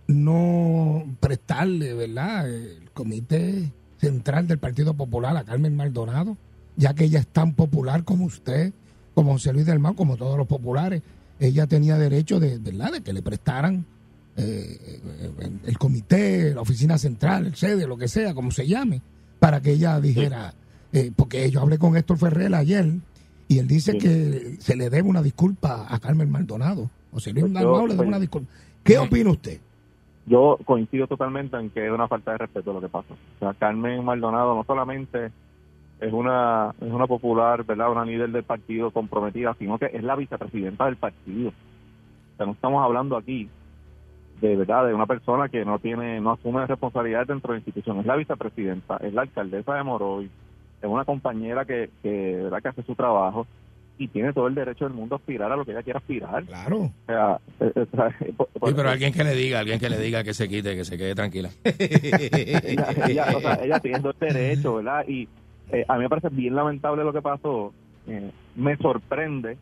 no 0.09 1.05
prestarle, 1.21 1.93
¿verdad?, 1.93 2.49
el 2.49 2.89
comité 2.95 3.71
central 4.07 4.47
del 4.47 4.59
Partido 4.59 4.95
Popular 4.95 5.37
a 5.37 5.45
Carmen 5.45 5.75
Maldonado, 5.75 6.37
ya 6.77 6.95
que 6.95 7.05
ella 7.05 7.19
es 7.21 7.27
tan 7.27 7.55
popular 7.55 8.05
como 8.05 8.25
usted, 8.27 8.73
como 9.15 9.33
José 9.33 9.53
Luis 9.53 9.67
del 9.67 9.79
Mar, 9.81 9.95
como 9.97 10.17
todos 10.17 10.39
los 10.39 10.47
populares. 10.47 11.03
Ella 11.41 11.67
tenía 11.67 11.99
derecho 11.99 12.39
de, 12.39 12.59
¿verdad?, 12.59 12.93
de 12.93 13.01
que 13.03 13.13
le 13.13 13.23
prestaran 13.23 13.85
eh, 14.37 15.01
el, 15.41 15.61
el 15.67 15.79
comité, 15.79 16.55
la 16.55 16.61
oficina 16.61 16.99
central, 16.99 17.47
el 17.47 17.57
sede, 17.57 17.87
lo 17.87 17.97
que 17.97 18.09
sea, 18.09 18.33
como 18.35 18.51
se 18.51 18.67
llame, 18.67 19.03
para 19.41 19.61
que 19.61 19.73
ella 19.73 20.01
dijera, 20.01 20.55
eh, 20.93 21.11
porque 21.15 21.51
yo 21.51 21.61
hablé 21.63 21.79
con 21.79 21.97
Héctor 21.97 22.19
Ferrer 22.19 22.55
ayer 22.55 22.95
y 23.49 23.59
él 23.59 23.67
dice 23.69 23.93
Sí. 23.93 23.99
que 23.99 24.57
se 24.61 24.77
le 24.77 24.89
debe 24.91 25.09
una 25.09 25.23
disculpa 25.23 25.87
a 25.89 25.99
Carmen 25.99 26.31
Maldonado. 26.31 26.91
José 27.13 27.33
Luis 27.33 27.45
Pues 27.45 27.55
Dalmau 27.55 27.87
le 27.87 27.95
debe 27.95 27.97
pues- 27.97 28.09
una 28.09 28.19
disculpa. 28.21 28.53
¿Qué 28.85 28.99
opina 28.99 29.31
usted? 29.31 29.59
Yo 30.27 30.59
coincido 30.65 31.07
totalmente 31.07 31.57
en 31.57 31.71
que 31.71 31.87
es 31.87 31.93
una 31.93 32.09
falta 32.09 32.33
de 32.33 32.39
respeto 32.39 32.73
lo 32.73 32.81
que 32.81 32.89
pasó. 32.89 33.15
O 33.15 33.39
sea, 33.39 33.55
Carmen 33.55 34.05
Maldonado 34.05 34.55
no 34.55 34.65
solamente 34.65 35.31
es 36.01 36.13
una 36.13 36.75
es 36.81 36.93
una 36.93 37.07
popular, 37.07 37.65
¿verdad? 37.65 37.93
Una 37.93 38.05
líder 38.05 38.31
del 38.31 38.43
partido 38.43 38.91
comprometida, 38.91 39.55
sino 39.59 39.79
que 39.79 39.87
es 39.87 40.03
la 40.03 40.17
vicepresidenta 40.17 40.87
del 40.87 40.97
partido. 40.97 41.51
O 41.51 42.37
sea, 42.37 42.47
no 42.47 42.53
estamos 42.53 42.85
hablando 42.85 43.17
aquí 43.17 43.49
de 44.41 44.57
verdad 44.57 44.87
de 44.87 44.95
una 44.95 45.07
persona 45.07 45.49
que 45.49 45.65
no 45.65 45.79
tiene 45.79 46.21
no 46.21 46.33
asume 46.33 46.67
responsabilidades 46.67 47.29
dentro 47.29 47.53
de 47.53 47.59
la 47.59 47.61
institución. 47.61 48.01
Es 48.01 48.07
la 48.07 48.17
vicepresidenta, 48.17 48.97
es 48.99 49.15
la 49.15 49.23
alcaldesa 49.23 49.75
de 49.75 49.83
Moroy, 49.83 50.31
es 50.83 50.89
una 50.89 51.05
compañera 51.05 51.65
que, 51.65 51.89
¿verdad? 52.03 52.63
que 52.63 52.69
hace 52.69 52.83
su 52.83 52.95
trabajo 52.95 53.47
y 53.99 54.09
tiene 54.09 54.33
todo 54.33 54.47
el 54.47 54.55
derecho 54.55 54.85
del 54.85 54.95
mundo 54.95 55.15
a 55.15 55.19
aspirar 55.19 55.51
a 55.51 55.57
lo 55.57 55.65
que 55.65 55.73
ella 55.73 55.83
quiera 55.83 55.99
aspirar. 55.99 56.45
Claro. 56.45 56.77
O 56.83 56.93
sea, 57.07 57.39
eh, 57.61 57.73
eh, 57.75 57.87
o 57.93 57.97
sea, 57.97 58.17
por- 58.37 58.49
por- 58.49 58.69
Sí, 58.69 58.75
pero 58.77 58.91
alguien 58.91 59.13
que 59.13 59.25
le 59.25 59.35
diga, 59.35 59.61
alguien 59.61 59.79
que 59.79 59.89
le 59.91 59.99
diga 59.99 60.23
que 60.25 60.35
se 60.35 60.49
quite, 60.49 60.75
que 60.77 60.85
se 60.85 60.99
quede 60.99 61.15
tranquila. 61.15 61.51
ella, 61.65 62.87
ella, 63.09 63.27
o 63.37 63.41
sea, 63.41 63.55
ella 63.63 63.81
tiene 63.81 64.01
todo 64.01 64.15
el 64.21 64.33
derecho, 64.35 64.75
¿verdad? 64.77 65.05
Y 65.09 65.29
eh, 65.73 65.85
a 65.89 65.95
mí 65.97 66.03
me 66.03 66.09
parece 66.09 66.29
bien 66.29 66.55
lamentable 66.55 67.05
lo 67.05 67.13
que 67.13 67.23
pasó. 67.23 67.73
Eh, 68.09 68.31
me 68.55 68.77
sorprende, 68.77 69.57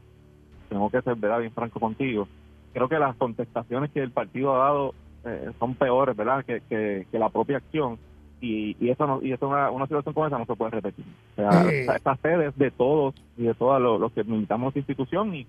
tengo 0.68 0.90
que 0.90 1.00
ser 1.02 1.14
¿verdad? 1.16 1.40
bien 1.40 1.52
franco 1.52 1.80
contigo. 1.80 2.28
Creo 2.72 2.88
que 2.88 2.98
las 2.98 3.16
contestaciones 3.16 3.90
que 3.92 4.00
el 4.00 4.10
partido 4.10 4.54
ha 4.54 4.64
dado 4.66 4.94
eh, 5.24 5.50
son 5.58 5.74
peores, 5.74 6.16
¿verdad? 6.16 6.44
Que, 6.44 6.60
que, 6.68 7.06
que 7.10 7.18
la 7.18 7.28
propia 7.30 7.58
acción. 7.58 7.98
Y, 8.40 8.76
y 8.78 8.90
eso 8.90 9.06
no, 9.06 9.20
y 9.22 9.32
eso 9.32 9.48
una, 9.48 9.70
una 9.70 9.86
situación 9.86 10.12
como 10.14 10.26
esa 10.26 10.38
no 10.38 10.44
se 10.46 10.54
puede 10.56 10.72
repetir. 10.72 11.04
O 11.32 11.34
sea, 11.36 11.64
Eh. 11.70 11.86
esta, 11.94 12.16
sede 12.16 12.48
es 12.48 12.56
de 12.58 12.70
todos 12.70 13.14
y 13.38 13.44
de 13.44 13.54
todos 13.54 13.80
los, 13.80 13.98
los 14.00 14.12
que 14.12 14.24
militamos 14.24 14.68
esta 14.68 14.80
institución 14.80 15.34
y 15.34 15.46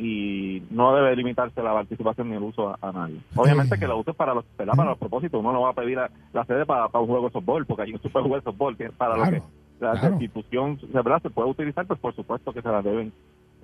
y 0.00 0.62
no 0.70 0.94
debe 0.94 1.16
limitarse 1.16 1.60
la 1.60 1.72
participación 1.72 2.30
ni 2.30 2.36
el 2.36 2.42
uso 2.44 2.68
a, 2.68 2.78
a 2.80 2.92
nadie. 2.92 3.18
Obviamente 3.34 3.74
Eh. 3.74 3.78
que 3.80 3.88
lo 3.88 3.98
uses 3.98 4.14
para 4.14 4.32
los, 4.32 4.44
¿verdad? 4.56 4.74
para 4.76 4.90
los 4.90 4.98
propósitos. 4.98 5.40
Uno 5.40 5.52
no 5.52 5.62
va 5.62 5.70
a 5.70 5.74
pedir 5.74 5.98
a- 5.98 6.08
la 6.32 6.44
sede 6.44 6.64
para, 6.64 6.88
para 6.88 7.02
un 7.02 7.08
juego 7.08 7.26
de 7.26 7.32
softball, 7.32 7.66
porque 7.66 7.82
ahí 7.82 7.92
no 7.92 7.98
se 7.98 8.08
puede 8.08 8.24
jugar 8.26 8.44
softball. 8.44 8.76
que 8.76 8.84
es 8.84 8.92
para 8.92 9.16
lo 9.16 9.22
Claro, 9.24 9.42
que 9.78 9.84
la 9.84 9.92
claro. 9.98 10.08
institución 10.14 10.78
¿verdad? 10.94 11.20
se 11.20 11.30
puede 11.30 11.50
utilizar, 11.50 11.84
pues 11.84 11.98
por 11.98 12.14
supuesto 12.14 12.52
que 12.52 12.62
se 12.62 12.68
la 12.68 12.80
deben 12.80 13.12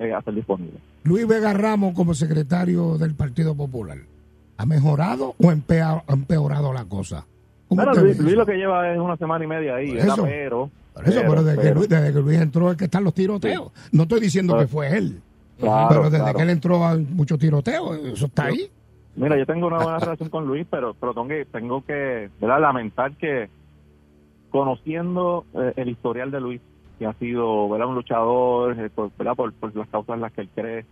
eh, 0.00 0.12
hacer 0.12 0.34
disponible. 0.34 0.80
Luis 1.04 1.24
Vega 1.28 1.52
Ramos 1.52 1.94
como 1.94 2.14
secretario 2.14 2.98
del 2.98 3.14
Partido 3.14 3.54
Popular. 3.56 3.98
¿Ha 4.56 4.66
mejorado 4.66 5.36
o 5.40 5.50
ha 5.50 5.52
empeorado 6.12 6.72
la 6.72 6.84
cosa? 6.86 7.26
¿Cómo 7.68 7.78
Bueno, 7.82 7.92
usted 7.92 8.02
Luis, 8.04 8.18
Luis 8.20 8.34
lo 8.36 8.46
que 8.46 8.54
lleva 8.56 8.92
es 8.92 8.98
una 8.98 9.16
semana 9.16 9.44
y 9.44 9.48
media 9.48 9.76
ahí, 9.76 9.96
eso. 9.96 10.22
pero... 10.24 10.70
Por 10.94 11.08
eso, 11.08 11.20
pero, 11.28 11.42
desde, 11.42 11.56
que 11.56 11.62
pero- 11.62 11.74
Luis, 11.76 11.88
desde 11.88 12.12
que 12.12 12.20
Luis 12.20 12.38
entró 12.40 12.70
es 12.70 12.76
que 12.76 12.84
están 12.84 13.02
los 13.04 13.14
tiroteos. 13.14 13.72
No 13.92 14.02
estoy 14.04 14.20
diciendo 14.20 14.56
que 14.58 14.66
fue 14.68 14.96
él, 14.96 15.20
Claro, 15.58 15.88
pero 15.88 16.02
desde 16.04 16.18
claro. 16.18 16.36
que 16.36 16.42
él 16.42 16.50
entró 16.50 16.86
hay 16.86 16.98
muchos 17.10 17.38
tiroteos. 17.38 17.96
Eso 17.98 18.26
está 18.26 18.46
ahí. 18.46 18.70
Mira, 19.16 19.36
yo 19.38 19.46
tengo 19.46 19.66
una 19.68 19.78
buena 19.78 19.98
relación 19.98 20.28
con 20.28 20.46
Luis, 20.46 20.66
pero, 20.70 20.94
pero 20.94 21.12
tengo 21.14 21.28
que, 21.28 21.44
tengo 21.46 21.84
que 21.84 22.30
¿verdad? 22.40 22.60
lamentar 22.60 23.12
que 23.16 23.48
conociendo 24.50 25.44
eh, 25.54 25.72
el 25.76 25.88
historial 25.88 26.30
de 26.30 26.40
Luis, 26.40 26.60
que 26.98 27.06
ha 27.06 27.12
sido 27.14 27.68
¿verdad? 27.68 27.88
un 27.88 27.94
luchador 27.96 28.78
eh, 28.78 28.90
por, 28.94 29.10
¿verdad? 29.18 29.34
Por, 29.34 29.52
por 29.54 29.74
las 29.74 29.88
causas 29.88 30.14
en 30.14 30.20
las 30.20 30.32
que 30.32 30.42
él 30.42 30.48
cree, 30.54 30.84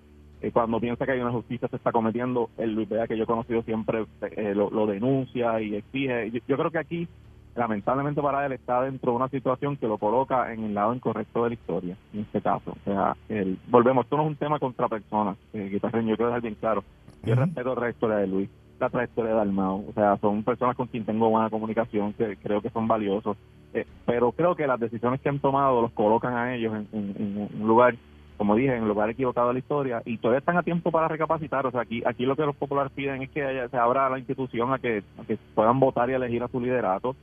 cuando 0.50 0.80
piensa 0.80 1.04
que 1.06 1.12
hay 1.12 1.20
una 1.20 1.30
justicia 1.30 1.68
se 1.68 1.76
está 1.76 1.92
cometiendo, 1.92 2.50
el 2.56 2.74
Luis 2.74 2.88
Vega 2.88 3.06
que 3.06 3.16
yo 3.16 3.24
he 3.24 3.26
conocido 3.26 3.62
siempre 3.62 4.04
eh, 4.22 4.54
lo, 4.54 4.70
lo 4.70 4.86
denuncia 4.86 5.60
y 5.60 5.76
exige. 5.76 6.30
Yo, 6.32 6.40
yo 6.48 6.56
creo 6.56 6.70
que 6.70 6.78
aquí, 6.78 7.08
lamentablemente 7.54 8.20
para 8.22 8.44
él, 8.46 8.52
está 8.52 8.82
dentro 8.82 9.12
de 9.12 9.16
una 9.16 9.28
situación 9.28 9.76
que 9.76 9.86
lo 9.86 9.98
coloca 9.98 10.52
en 10.52 10.64
el 10.64 10.74
lado 10.74 10.94
incorrecto 10.94 11.44
de 11.44 11.50
la 11.50 11.54
historia, 11.54 11.96
en 12.12 12.20
este 12.20 12.40
caso. 12.40 12.70
O 12.72 12.84
sea, 12.84 13.14
el- 13.28 13.58
volvemos, 13.68 14.04
esto 14.04 14.16
no 14.16 14.24
es 14.24 14.28
un 14.30 14.36
tema 14.36 14.58
contra 14.58 14.88
personas, 14.88 15.36
eh, 15.52 15.68
guitarreño, 15.70 16.10
yo 16.10 16.16
quiero 16.16 16.28
dejar 16.30 16.42
bien 16.42 16.56
claro. 16.56 16.82
Yo 17.22 17.34
Ujú. 17.34 17.42
respeto 17.42 17.74
la 17.76 17.90
historia 17.90 18.16
de 18.16 18.26
Luis, 18.26 18.50
la 18.80 18.90
trayectoria 18.90 19.30
de 19.32 19.36
Dalmau. 19.36 19.84
O 19.88 19.92
sea, 19.92 20.16
son 20.18 20.42
personas 20.42 20.74
con 20.76 20.88
quien 20.88 21.04
tengo 21.04 21.28
buena 21.28 21.50
comunicación, 21.50 22.14
que 22.14 22.36
creo 22.38 22.60
que 22.60 22.70
son 22.70 22.88
valiosos. 22.88 23.36
Eh, 23.74 23.86
pero 24.04 24.32
creo 24.32 24.56
que 24.56 24.66
las 24.66 24.80
decisiones 24.80 25.20
que 25.20 25.28
han 25.28 25.38
tomado 25.38 25.80
los 25.82 25.92
colocan 25.92 26.34
a 26.34 26.54
ellos 26.54 26.74
en, 26.74 26.88
en- 26.92 27.14
en 27.16 27.48
un 27.62 27.68
lugar, 27.68 27.94
como 28.42 28.56
dije, 28.56 28.74
en 28.76 28.82
el 28.82 28.88
lugar 28.88 29.08
equivocado 29.08 29.46
de 29.48 29.52
la 29.54 29.58
historia 29.60 30.02
y 30.04 30.18
todavía 30.18 30.40
están 30.40 30.56
a 30.58 30.64
tiempo 30.64 30.90
para 30.90 31.06
recapacitar. 31.06 31.64
O 31.64 31.70
sea, 31.70 31.82
aquí 31.82 32.02
aquí 32.04 32.24
lo 32.26 32.34
que 32.34 32.42
los 32.42 32.56
populares 32.56 32.90
piden 32.92 33.22
es 33.22 33.30
que 33.30 33.44
haya- 33.44 33.68
se 33.68 33.76
abra 33.76 34.10
la 34.10 34.18
institución 34.18 34.72
a 34.72 34.78
que, 34.80 35.04
a 35.20 35.24
que 35.24 35.38
puedan 35.54 35.78
votar 35.78 36.10
y 36.10 36.14
elegir 36.14 36.42
a 36.42 36.48
su 36.48 36.60
liderato 36.60 37.14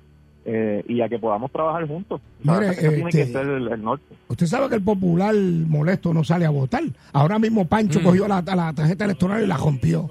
eh, 0.45 0.81
y 0.87 1.01
a 1.01 1.09
que 1.09 1.19
podamos 1.19 1.51
trabajar 1.51 1.85
juntos. 1.85 2.21
O 2.39 2.43
sea, 2.45 2.53
Mire, 2.53 2.71
ese 2.71 2.89
tiene 2.89 3.11
que 3.11 3.21
este- 3.21 3.33
ser 3.33 3.45
el, 3.47 3.67
el 3.67 3.83
norte. 3.83 4.05
Usted 4.29 4.45
sabe 4.45 4.69
que 4.69 4.75
el 4.75 4.81
popular 4.83 5.35
molesto 5.35 6.13
no 6.13 6.23
sale 6.23 6.45
a 6.45 6.49
votar. 6.51 6.83
Ahora 7.11 7.37
mismo 7.37 7.65
Pancho 7.67 8.01
cogió 8.01 8.25
la, 8.29 8.41
la 8.41 8.71
tarjeta 8.73 9.03
electoral 9.03 9.43
y 9.43 9.47
la 9.47 9.57
rompió. 9.57 10.09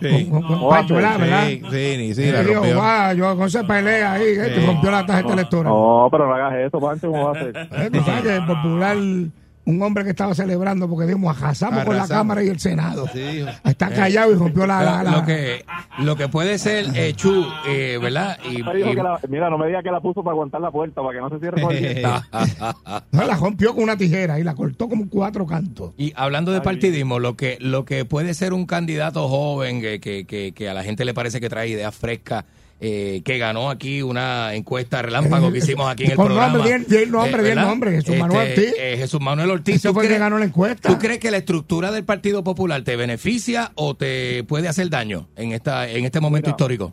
Sí. 0.00 0.28
Con, 0.30 0.40
con- 0.42 0.48
con 0.48 0.58
Oh, 0.62 0.68
Pancho, 0.70 0.88
sí, 0.88 1.02
¿verdad? 1.02 1.18
¿verdad? 1.18 1.46
Sí, 1.46 1.60
sí, 1.70 2.14
sí, 2.14 2.22
Y 2.22 2.30
la 2.32 2.40
dijo, 2.42 2.54
rompió. 2.54 2.76
"Guau, 2.76 3.16
yo 3.16 3.36
con 3.36 3.46
esa 3.46 3.66
pelea 3.66 4.12
ahí, 4.12 4.22
eh, 4.24 4.52
Sí. 4.56 4.66
rompió 4.66 4.90
la 4.92 5.04
tarjeta 5.06 5.32
electoral. 5.34 5.72
No, 5.72 6.08
pero 6.10 6.26
no 6.28 6.34
hagas 6.34 6.54
eso, 6.54 6.80
Pancho, 6.80 7.10
¿cómo 7.10 7.24
va 7.26 7.32
a 7.32 7.42
ser? 7.42 7.56
Eh, 7.56 7.90
tú 7.92 8.00
sabes 8.00 8.22
que 8.22 8.36
el 8.36 8.46
popular, 8.46 8.96
un 9.66 9.80
hombre 9.82 10.04
que 10.04 10.10
estaba 10.10 10.34
celebrando 10.34 10.88
porque 10.88 11.06
dijimos, 11.06 11.36
arrasamos 11.36 11.84
con 11.84 11.94
la 11.94 12.02
Arrasamos. 12.02 12.20
Cámara 12.20 12.42
y 12.44 12.48
el 12.48 12.60
Senado. 12.60 13.06
Sí, 13.12 13.18
hijo. 13.20 13.48
Está 13.64 13.90
callado 13.90 14.32
y 14.32 14.34
rompió 14.36 14.66
la... 14.66 14.82
la- 14.82 15.02
la- 15.02 15.10
Lo 15.12 15.24
que, 15.24 15.64
lo 15.98 16.16
que 16.16 16.28
puede 16.28 16.58
ser 16.58 16.86
eh, 16.94 17.14
Chu, 17.14 17.46
eh, 17.66 17.98
¿verdad? 18.00 18.38
Y, 18.50 18.56
y- 18.60 18.62
la- 18.62 19.18
mira, 19.28 19.48
no 19.50 19.56
me 19.58 19.66
diga 19.68 19.82
que 19.82 19.90
la 19.90 20.00
puso 20.00 20.22
para 20.22 20.32
aguantar 20.32 20.60
la 20.60 20.70
puerta, 20.70 21.00
para 21.02 21.14
que 21.14 21.20
no 21.20 21.30
se 21.30 21.38
cierre 21.38 21.62
viento. 21.68 22.08
No, 23.12 23.24
la 23.24 23.36
rompió 23.36 23.74
con 23.74 23.84
una 23.84 23.96
tijera 23.96 24.38
y 24.38 24.44
la 24.44 24.54
cortó 24.54 24.88
como 24.88 25.08
cuatro 25.08 25.46
cantos. 25.46 25.92
Y 25.96 26.12
hablando 26.16 26.52
de 26.52 26.60
partidismo, 26.60 27.18
lo 27.18 27.36
que 27.36 27.56
lo 27.60 27.84
que 27.84 28.04
puede 28.04 28.34
ser 28.34 28.52
un 28.52 28.66
candidato 28.66 29.28
joven 29.28 29.80
que, 29.80 30.00
que, 30.00 30.24
que, 30.26 30.52
que 30.52 30.68
a 30.68 30.74
la 30.74 30.82
gente 30.82 31.04
le 31.04 31.14
parece 31.14 31.40
que 31.40 31.48
trae 31.48 31.68
ideas 31.68 31.94
frescas, 31.94 32.44
eh, 32.80 33.22
que 33.24 33.38
ganó 33.38 33.70
aquí 33.70 34.02
una 34.02 34.54
encuesta 34.54 35.00
relámpago 35.00 35.50
que 35.52 35.58
hicimos 35.58 35.88
aquí 35.90 36.04
en 36.04 36.10
el 36.10 36.16
Con 36.18 36.26
programa. 36.26 36.52
nombre, 36.54 36.70
di 36.70 36.74
el- 36.76 36.86
di 36.86 36.96
el 36.96 37.10
nombre, 37.10 37.42
¿verdad? 37.42 37.66
nombre, 37.66 37.90
Jesús 37.92 38.16
Manuel 38.18 38.48
Este, 38.48 38.60
Ortiz. 38.68 38.74
eh, 38.80 38.96
Jesús 38.98 39.20
Manuel 39.20 39.50
Ortiz. 39.50 39.82
¿tú 39.82 39.92
fue 39.92 40.02
el 40.02 40.08
que 40.08 40.14
crees- 40.14 40.20
ganó 40.20 40.38
la 40.38 40.44
encuesta. 40.44 40.88
¿Tú 40.88 40.98
crees 40.98 41.18
que 41.18 41.30
la 41.30 41.36
estructura 41.38 41.90
del 41.92 42.04
Partido 42.04 42.44
Popular 42.44 42.82
te 42.82 42.96
beneficia 42.96 43.70
o 43.76 43.94
te 43.94 44.44
puede 44.44 44.68
hacer 44.68 44.90
daño 44.90 45.28
en 45.36 45.52
esta 45.52 45.88
en 45.88 46.04
este 46.04 46.20
momento 46.20 46.48
Mira. 46.48 46.52
histórico? 46.52 46.92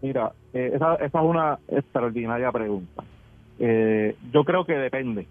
Mira, 0.00 0.32
eh, 0.54 0.72
esa, 0.74 0.94
esa 0.96 1.18
es 1.20 1.24
una 1.24 1.58
extraordinaria 1.68 2.50
pregunta. 2.50 3.04
Eh, 3.58 4.16
yo 4.32 4.44
creo 4.44 4.64
que 4.64 4.72
depende. 4.74 5.26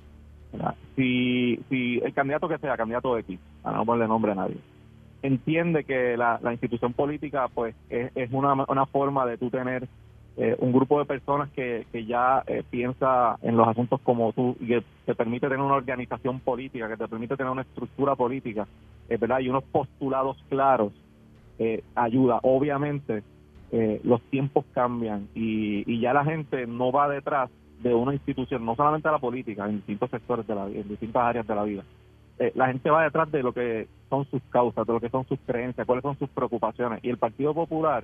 ¿verdad? 0.54 0.75
Si, 0.98 1.58
si 1.70 2.00
el 2.04 2.13
candidato 2.13 2.48
que 2.50 2.58
sea, 2.58 2.75
candidato 2.75 3.18
X, 3.18 3.40
para 3.63 3.78
no 3.78 3.86
ponerle 3.86 4.08
nombre 4.10 4.34
a 4.34 4.36
nadie, 4.36 4.58
entiende 5.22 5.84
que 5.84 6.18
la, 6.18 6.40
la 6.42 6.51
institución 6.51 6.94
política 6.94 7.48
pues 7.54 7.75
es, 7.90 8.32
una, 8.32 8.54
una 8.68 8.86
forma 8.86 9.25
de 9.25 9.38
tú 9.38 9.50
tener 9.50 9.88
eh, 10.38 10.56
un 10.60 10.72
grupo 10.72 11.00
de 11.00 11.06
personas 11.06 11.50
que, 11.51 11.86
que 11.92 12.06
ya 12.06 12.44
eh, 12.48 12.63
piensa 12.70 13.38
en 13.42 13.58
los 13.58 13.68
asuntos 13.68 14.00
como 14.01 14.32
tú 14.34 14.56
y 14.60 14.68
que 14.68 14.84
te 15.06 15.13
permite 15.13 15.48
tener 15.48 15.63
una 15.63 15.75
organización 15.75 16.40
política, 16.40 16.88
que 16.88 16.98
te 16.98 17.08
permite 17.08 17.36
tener 17.36 17.51
una 17.51 17.63
estructura 17.63 18.16
política, 18.16 18.68
eh, 19.10 19.18
¿verdad? 19.18 19.40
Y 19.40 19.50
unos 19.50 19.63
postulados 19.66 20.38
claros, 20.50 20.94
eh, 21.60 21.84
ayuda. 21.96 22.40
Obviamente, 22.44 23.24
los 24.04 24.22
tiempos 24.24 24.66
cambian 24.74 25.30
y, 25.34 25.90
y 25.90 26.01
ya 26.01 26.12
la 26.12 26.25
gente 26.25 26.68
no 26.68 26.92
va 26.92 27.08
detrás 27.08 27.50
de 27.82 27.94
una 27.94 28.13
institución, 28.13 28.66
no 28.66 28.75
solamente 28.75 29.08
de 29.08 29.13
la 29.13 29.20
política, 29.20 29.66
en 29.66 29.78
distintos 29.78 30.10
sectores 30.10 30.46
de 30.46 30.56
la 30.56 30.66
en 30.68 30.90
distintas 30.90 31.24
áreas 31.24 31.48
de 31.48 31.56
la 31.56 31.63
vida. 31.63 31.84
Eh, 32.40 32.52
la 32.56 32.68
gente 32.68 32.90
va 32.90 33.04
detrás 33.04 33.32
de 33.32 33.44
lo 33.44 33.54
que 33.54 33.88
son 34.10 34.26
sus 34.26 34.42
causas, 34.50 34.86
de 34.88 34.94
lo 34.94 35.00
que 35.00 35.10
son 35.10 35.26
sus 35.28 35.40
creencias, 35.46 35.86
cuáles 35.86 36.02
son 36.04 36.18
sus 36.18 36.30
preocupaciones. 36.30 37.00
Y 37.04 37.10
el 37.10 37.18
Partido 37.18 37.54
Popular, 37.54 38.04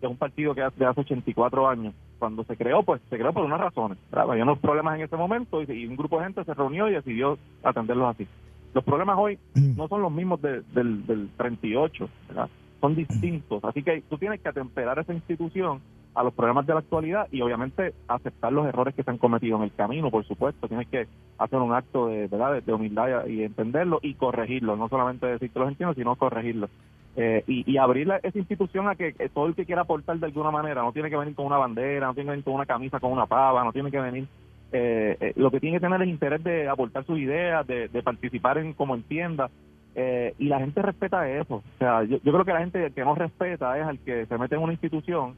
que 0.00 0.06
es 0.06 0.10
un 0.10 0.18
partido 0.18 0.54
que 0.54 0.62
hace, 0.62 0.78
de 0.78 0.86
hace 0.86 1.00
84 1.00 1.68
años, 1.68 1.94
cuando 2.18 2.44
se 2.44 2.56
creó, 2.56 2.82
pues 2.82 3.00
se 3.08 3.16
creó 3.18 3.32
por 3.32 3.44
unas 3.44 3.60
razones. 3.60 3.98
¿verdad? 4.10 4.30
Había 4.30 4.42
unos 4.44 4.58
problemas 4.58 4.96
en 4.96 5.02
ese 5.04 5.16
momento 5.16 5.62
y, 5.62 5.70
y 5.72 5.86
un 5.86 5.96
grupo 5.96 6.18
de 6.18 6.24
gente 6.24 6.44
se 6.44 6.54
reunió 6.54 6.88
y 6.88 6.92
decidió 6.92 7.38
atenderlos 7.62 8.14
así. 8.14 8.26
Los 8.74 8.84
problemas 8.84 9.16
hoy 9.18 9.38
no 9.76 9.88
son 9.88 10.02
los 10.02 10.12
mismos 10.12 10.40
de- 10.42 10.62
del, 10.74 11.06
del 11.06 11.28
38, 11.36 12.08
¿verdad? 12.28 12.48
son 12.80 12.94
distintos. 12.94 13.62
Así 13.64 13.82
que 13.82 14.02
tú 14.08 14.16
tienes 14.16 14.40
que 14.40 14.48
atemperar 14.48 14.98
esa 14.98 15.12
institución 15.12 15.80
a 16.14 16.22
los 16.24 16.34
problemas 16.34 16.66
de 16.66 16.74
la 16.74 16.80
actualidad 16.80 17.28
y 17.30 17.40
obviamente 17.42 17.94
aceptar 18.08 18.52
los 18.52 18.66
errores 18.66 18.94
que 18.94 19.02
se 19.02 19.10
han 19.10 19.18
cometido 19.18 19.56
en 19.58 19.62
el 19.64 19.72
camino, 19.74 20.10
por 20.10 20.24
supuesto. 20.24 20.66
Tienes 20.68 20.88
que 20.88 21.06
hacer 21.38 21.58
un 21.58 21.72
acto 21.72 22.08
de, 22.08 22.26
¿verdad? 22.26 22.62
de, 22.62 22.72
humildad 22.72 23.26
y 23.26 23.42
entenderlo 23.44 24.00
y 24.02 24.14
corregirlo, 24.14 24.76
no 24.76 24.88
solamente 24.88 25.26
decir 25.26 25.50
que 25.50 25.58
los 25.58 25.68
entiendo, 25.68 25.94
sino 25.94 26.16
corregirlo. 26.16 26.68
Eh, 27.16 27.42
y, 27.46 27.70
y 27.70 27.76
abrir 27.78 28.06
la- 28.06 28.18
esa 28.18 28.38
institución 28.38 28.88
a 28.88 28.94
que, 28.94 29.12
que 29.14 29.28
todo 29.28 29.46
el 29.46 29.54
que 29.54 29.66
quiera 29.66 29.82
aportar 29.82 30.18
de 30.18 30.26
alguna 30.26 30.50
manera, 30.50 30.82
no 30.82 30.92
tiene 30.92 31.10
que 31.10 31.16
venir 31.16 31.34
con 31.34 31.46
una 31.46 31.58
bandera, 31.58 32.06
no 32.06 32.14
tiene 32.14 32.26
que 32.28 32.30
venir 32.32 32.44
con 32.44 32.54
una 32.54 32.66
camisa, 32.66 33.00
con 33.00 33.12
una 33.12 33.26
pava, 33.26 33.64
no 33.64 33.72
tiene 33.72 33.90
que 33.90 34.00
venir 34.00 34.26
eh, 34.72 35.16
eh, 35.20 35.32
lo 35.34 35.50
que 35.50 35.58
tiene 35.58 35.76
que 35.78 35.80
tener 35.80 36.00
es 36.02 36.08
interés 36.08 36.44
de 36.44 36.68
aportar 36.68 37.04
sus 37.04 37.18
ideas, 37.18 37.66
de, 37.66 37.88
de 37.88 38.02
participar 38.02 38.58
en 38.58 38.72
como 38.74 38.94
entienda. 38.94 39.50
eh, 39.96 40.34
y 40.38 40.46
la 40.46 40.60
gente 40.60 40.80
respeta 40.82 41.28
eso. 41.28 41.56
O 41.56 41.78
sea, 41.78 42.04
yo, 42.04 42.18
yo 42.22 42.32
creo 42.32 42.44
que 42.44 42.52
la 42.52 42.60
gente 42.60 42.92
que 42.92 43.04
no 43.04 43.16
respeta 43.16 43.76
es 43.78 43.84
al 43.84 43.98
que 43.98 44.26
se 44.26 44.38
mete 44.38 44.54
en 44.54 44.62
una 44.62 44.72
institución, 44.72 45.34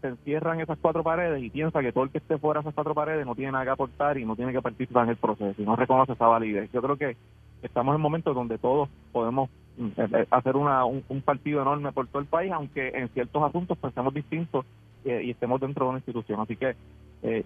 se 0.00 0.08
encierra 0.08 0.54
en 0.54 0.60
esas 0.60 0.78
cuatro 0.78 1.02
paredes 1.02 1.42
y 1.42 1.50
piensa 1.50 1.80
que 1.80 1.92
todo 1.92 2.04
el 2.04 2.10
que 2.10 2.18
esté 2.18 2.38
fuera 2.38 2.60
de 2.60 2.62
esas 2.62 2.74
cuatro 2.74 2.94
paredes 2.94 3.26
no 3.26 3.34
tiene 3.34 3.52
nada 3.52 3.64
que 3.64 3.70
aportar 3.70 4.18
y 4.18 4.24
no 4.24 4.36
tiene 4.36 4.52
que 4.52 4.62
participar 4.62 5.04
en 5.04 5.10
el 5.10 5.16
proceso 5.16 5.60
y 5.60 5.64
no 5.64 5.76
reconoce 5.76 6.12
esa 6.12 6.26
validez. 6.26 6.70
Yo 6.72 6.82
creo 6.82 6.96
que 6.96 7.16
estamos 7.62 7.94
en 7.94 8.00
momentos 8.00 8.34
donde 8.34 8.58
todos 8.58 8.88
podemos 9.12 9.50
mm, 9.76 9.86
eh, 9.96 10.08
eh, 10.12 10.26
hacer 10.30 10.56
una, 10.56 10.84
un, 10.84 11.02
un 11.08 11.22
partido 11.22 11.62
enorme 11.62 11.92
por 11.92 12.06
todo 12.06 12.20
el 12.20 12.28
país, 12.28 12.52
aunque 12.52 12.88
en 12.88 13.08
ciertos 13.08 13.42
asuntos 13.42 13.78
pensemos 13.78 14.12
distintos 14.14 14.64
eh, 15.04 15.22
y 15.24 15.30
estemos 15.30 15.60
dentro 15.60 15.84
de 15.84 15.90
una 15.90 15.98
institución. 15.98 16.40
Así 16.40 16.56
que 16.56 16.74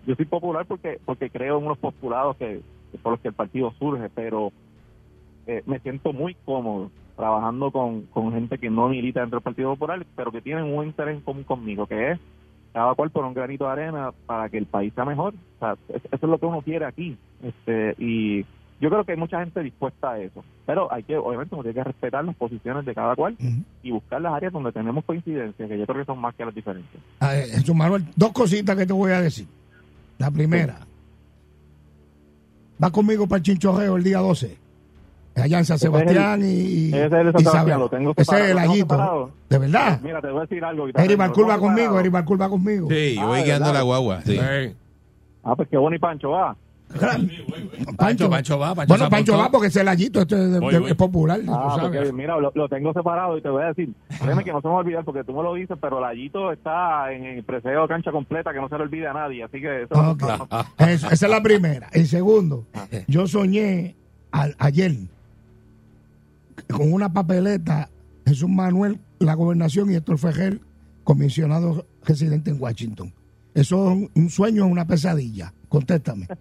yo 0.06 0.14
soy 0.14 0.26
popular 0.26 0.66
porque 0.66 1.00
porque 1.06 1.30
creo 1.30 1.56
en 1.56 1.64
unos 1.64 1.78
postulados 1.78 2.36
que, 2.36 2.60
que 2.92 2.98
por 2.98 3.12
los 3.12 3.20
que 3.20 3.28
el 3.28 3.34
partido 3.34 3.72
surge, 3.78 4.10
pero 4.14 4.52
eh, 5.46 5.62
me 5.66 5.80
siento 5.80 6.12
muy 6.12 6.34
cómodo 6.44 6.90
trabajando 7.16 7.70
con, 7.70 8.02
con 8.02 8.32
gente 8.32 8.58
que 8.58 8.70
no 8.70 8.88
milita 8.88 9.20
dentro 9.20 9.38
del 9.38 9.44
Partido 9.44 9.70
Popular, 9.70 10.06
pero 10.14 10.30
que 10.30 10.40
tienen 10.40 10.64
un 10.64 10.86
interés 10.86 11.16
en 11.16 11.22
común 11.22 11.44
conmigo, 11.44 11.86
que 11.86 12.12
es 12.12 12.20
cada 12.72 12.94
cual 12.94 13.10
por 13.10 13.24
un 13.24 13.34
granito 13.34 13.64
de 13.66 13.70
arena 13.72 14.10
para 14.26 14.48
que 14.48 14.58
el 14.58 14.66
país 14.66 14.92
sea 14.94 15.04
mejor. 15.04 15.34
O 15.34 15.58
sea, 15.58 15.76
es- 15.88 16.04
eso 16.04 16.16
es 16.16 16.22
lo 16.22 16.38
que 16.38 16.46
uno 16.46 16.62
quiere 16.62 16.84
aquí. 16.84 17.16
este 17.42 17.94
Y 17.98 18.44
yo 18.80 18.88
creo 18.88 19.04
que 19.04 19.12
hay 19.12 19.18
mucha 19.18 19.40
gente 19.40 19.62
dispuesta 19.62 20.12
a 20.12 20.18
eso, 20.20 20.42
pero 20.64 20.90
hay 20.92 21.02
que, 21.02 21.16
obviamente, 21.16 21.54
uno 21.54 21.62
tiene 21.64 21.74
que 21.74 21.84
respetar 21.84 22.24
las 22.24 22.34
posiciones 22.36 22.84
de 22.86 22.94
cada 22.94 23.14
cual 23.16 23.36
y 23.82 23.90
buscar 23.90 24.20
las 24.22 24.32
áreas 24.34 24.52
donde 24.52 24.72
tenemos 24.72 25.04
coincidencias, 25.04 25.68
que 25.68 25.78
yo 25.78 25.84
creo 25.86 25.98
que 25.98 26.04
son 26.06 26.18
más 26.18 26.34
que 26.34 26.44
las 26.44 26.54
diferencias. 26.54 27.02
A 27.20 27.28
ver, 27.32 27.46
Jesús 27.48 27.74
Manuel, 27.74 28.04
dos 28.16 28.32
cositas 28.32 28.76
que 28.76 28.86
te 28.86 28.92
voy 28.92 29.12
a 29.12 29.20
decir. 29.20 29.46
La 30.18 30.30
primera, 30.30 30.78
va 32.82 32.90
conmigo 32.90 33.26
para 33.26 33.38
el 33.38 33.42
chinchorreo 33.42 33.96
el 33.96 34.02
día 34.04 34.18
12. 34.18 34.56
Allá 35.36 35.58
en 35.58 35.64
San 35.64 35.76
Ese 35.76 35.86
es 35.86 35.92
Sebastián 35.92 36.40
y, 36.42 36.44
y 36.44 36.88
ese 36.88 37.06
es 37.06 37.12
el 37.12 37.26
de 37.26 37.32
San. 37.32 37.40
Sebastián, 37.52 37.80
lo 37.80 37.88
tengo 37.88 38.12
Ese 38.16 38.36
es 38.44 38.50
el 38.50 38.58
allito. 38.58 39.30
¿De 39.48 39.58
verdad? 39.58 40.00
Mira, 40.02 40.20
te 40.20 40.28
voy 40.28 40.38
a 40.38 40.40
decir 40.42 40.64
algo. 40.64 40.88
Eri 40.88 41.16
lo 41.16 41.46
va 41.48 41.58
conmigo. 41.58 41.98
Eri 42.00 42.08
Barcul 42.08 42.40
va 42.40 42.48
conmigo. 42.48 42.88
Sí, 42.90 43.14
yo 43.14 43.22
Ah, 43.22 43.26
voy 43.26 43.38
¿de 43.38 43.44
guiando 43.44 43.72
la 43.72 43.82
guagua. 43.82 44.20
Sí. 44.22 44.38
Ey, 44.38 44.74
Ah, 45.42 45.56
pues 45.56 45.68
qué 45.70 45.76
bueno 45.78 45.96
y 45.96 45.98
Pancho 45.98 46.30
va. 46.30 46.54
Pancho, 47.96 48.28
Pancho 48.28 48.58
va, 48.58 48.74
Pancho 48.74 48.88
bueno, 48.94 49.08
Pancho 49.08 49.38
va 49.38 49.48
porque 49.50 49.68
ese 49.68 49.80
allito 49.80 50.22
este 50.22 50.34
es, 50.34 50.50
de- 50.52 50.58
Voy, 50.58 50.72
de- 50.72 50.78
voy. 50.80 50.90
es 50.90 50.96
popular. 50.96 51.40
tú 51.40 51.54
Ah, 51.54 51.76
sabes. 51.76 51.98
porque 51.98 52.12
mira, 52.12 52.36
lo, 52.38 52.50
lo 52.54 52.68
tengo 52.68 52.92
separado 52.92 53.38
y 53.38 53.42
te 53.42 53.48
voy 53.48 53.62
a 53.62 53.66
decir, 53.66 53.90
créeme 54.20 54.42
que 54.44 54.52
no 54.52 54.60
se 54.60 54.66
me 54.66 54.72
va 54.72 54.80
a 54.80 54.82
olvidar 54.82 55.04
porque 55.04 55.22
tú 55.24 55.32
me 55.32 55.42
lo 55.42 55.54
dices, 55.54 55.78
pero 55.80 56.00
Lallito 56.00 56.50
está 56.52 57.12
en 57.12 57.24
el 57.24 57.44
preseo 57.44 57.86
cancha 57.86 58.10
completa 58.10 58.52
que 58.52 58.60
no 58.60 58.68
se 58.68 58.76
le 58.76 58.82
olvide 58.82 59.06
a 59.06 59.12
nadie, 59.12 59.44
así 59.44 59.60
que 59.60 59.82
eso 59.82 59.94
Ok. 59.94 60.22
Eso- 60.78 61.06
esa 61.10 61.26
es 61.26 61.30
la 61.30 61.42
primera. 61.42 61.88
El 61.92 62.06
segundo, 62.08 62.64
Ah. 62.74 62.86
yo 63.06 63.26
soñé 63.28 63.94
a- 64.32 64.48
ayer 64.58 64.92
con 66.70 66.92
una 66.92 67.12
papeleta 67.12 67.88
Jesús 68.26 68.48
Manuel, 68.48 69.00
la 69.18 69.34
gobernación 69.34 69.90
y 69.90 69.94
Héctor 69.94 70.18
Fejel, 70.18 70.60
comisionado 71.04 71.86
residente 72.04 72.50
en 72.50 72.60
Washington. 72.60 73.12
Eso 73.54 73.90
es 73.92 74.08
un, 74.14 74.30
sueño 74.30 74.64
o 74.64 74.68
una 74.68 74.86
pesadilla. 74.86 75.52
Contéstame. 75.68 76.26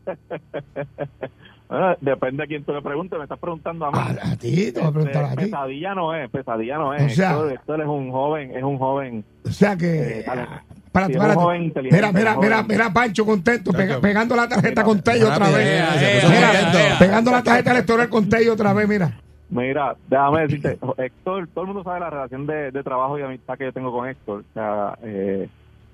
Bueno, 1.69 1.95
depende 2.01 2.41
a 2.43 2.47
quién 2.47 2.63
tú 2.63 2.73
le 2.73 2.81
preguntes, 2.81 3.15
me 3.15 3.25
estás 3.25 3.37
preguntando 3.37 3.85
a 3.85 3.91
mí. 3.91 3.97
A, 3.99 4.31
a 4.31 4.35
ti, 4.37 4.71
te 4.71 4.79
voy 4.79 4.89
a 4.89 4.91
preguntar 4.91 5.23
a 5.23 5.29
Este, 5.29 5.45
ti. 5.45 5.51
pesadilla 5.51 5.93
no 5.93 6.15
es, 6.15 6.29
pesadilla 6.31 6.77
no 6.79 6.93
es. 6.95 7.03
O 7.11 7.15
sea- 7.15 7.29
Héctor, 7.33 7.51
Héctor 7.51 7.81
es 7.81 7.87
un 7.87 8.11
joven, 8.11 8.51
es 8.57 8.63
un 8.63 8.77
joven. 8.79 9.25
O 9.45 9.51
sea 9.51 9.77
que. 9.77 10.19
Eh, 10.21 10.23
dale. 10.25 10.47
para 10.91 11.05
Sí, 11.05 11.11
tu 11.13 11.19
es 11.19 11.23
un 11.23 11.27
para- 11.29 11.39
joven 11.39 11.63
inteligente, 11.65 11.95
Mira, 12.07 12.11
mira, 12.11 12.37
mira, 12.41 12.63
mira, 12.63 12.91
Pancho 12.91 13.23
contento, 13.23 13.71
pega- 13.71 14.01
pegando 14.01 14.35
la 14.35 14.49
tarjeta 14.49 14.83
con 14.83 14.99
Tello 15.03 15.27
otra 15.31 15.47
vez. 15.51 15.83
Mira, 16.27 16.97
pegando 16.97 17.29
la 17.29 17.43
tarjeta 17.43 17.69
electoral 17.71 18.09
con 18.09 18.27
Tello 18.27 18.53
otra 18.53 18.73
vez, 18.73 18.89
mira. 18.89 19.21
Mira, 19.49 19.95
déjame 20.07 20.41
decirte, 20.41 20.77
Héctor, 20.97 21.47
todo 21.53 21.61
el 21.63 21.67
mundo 21.67 21.83
sabe 21.83 21.99
la 22.01 22.09
relación 22.09 22.45
de, 22.45 22.71
de 22.71 22.83
trabajo 22.83 23.17
y 23.17 23.23
amistad 23.23 23.57
que 23.57 23.65
yo 23.65 23.73
tengo 23.73 23.91
con 23.91 24.07
Héctor. 24.07 24.41
O 24.41 24.53
sea, 24.53 24.97
eh, 25.01 25.49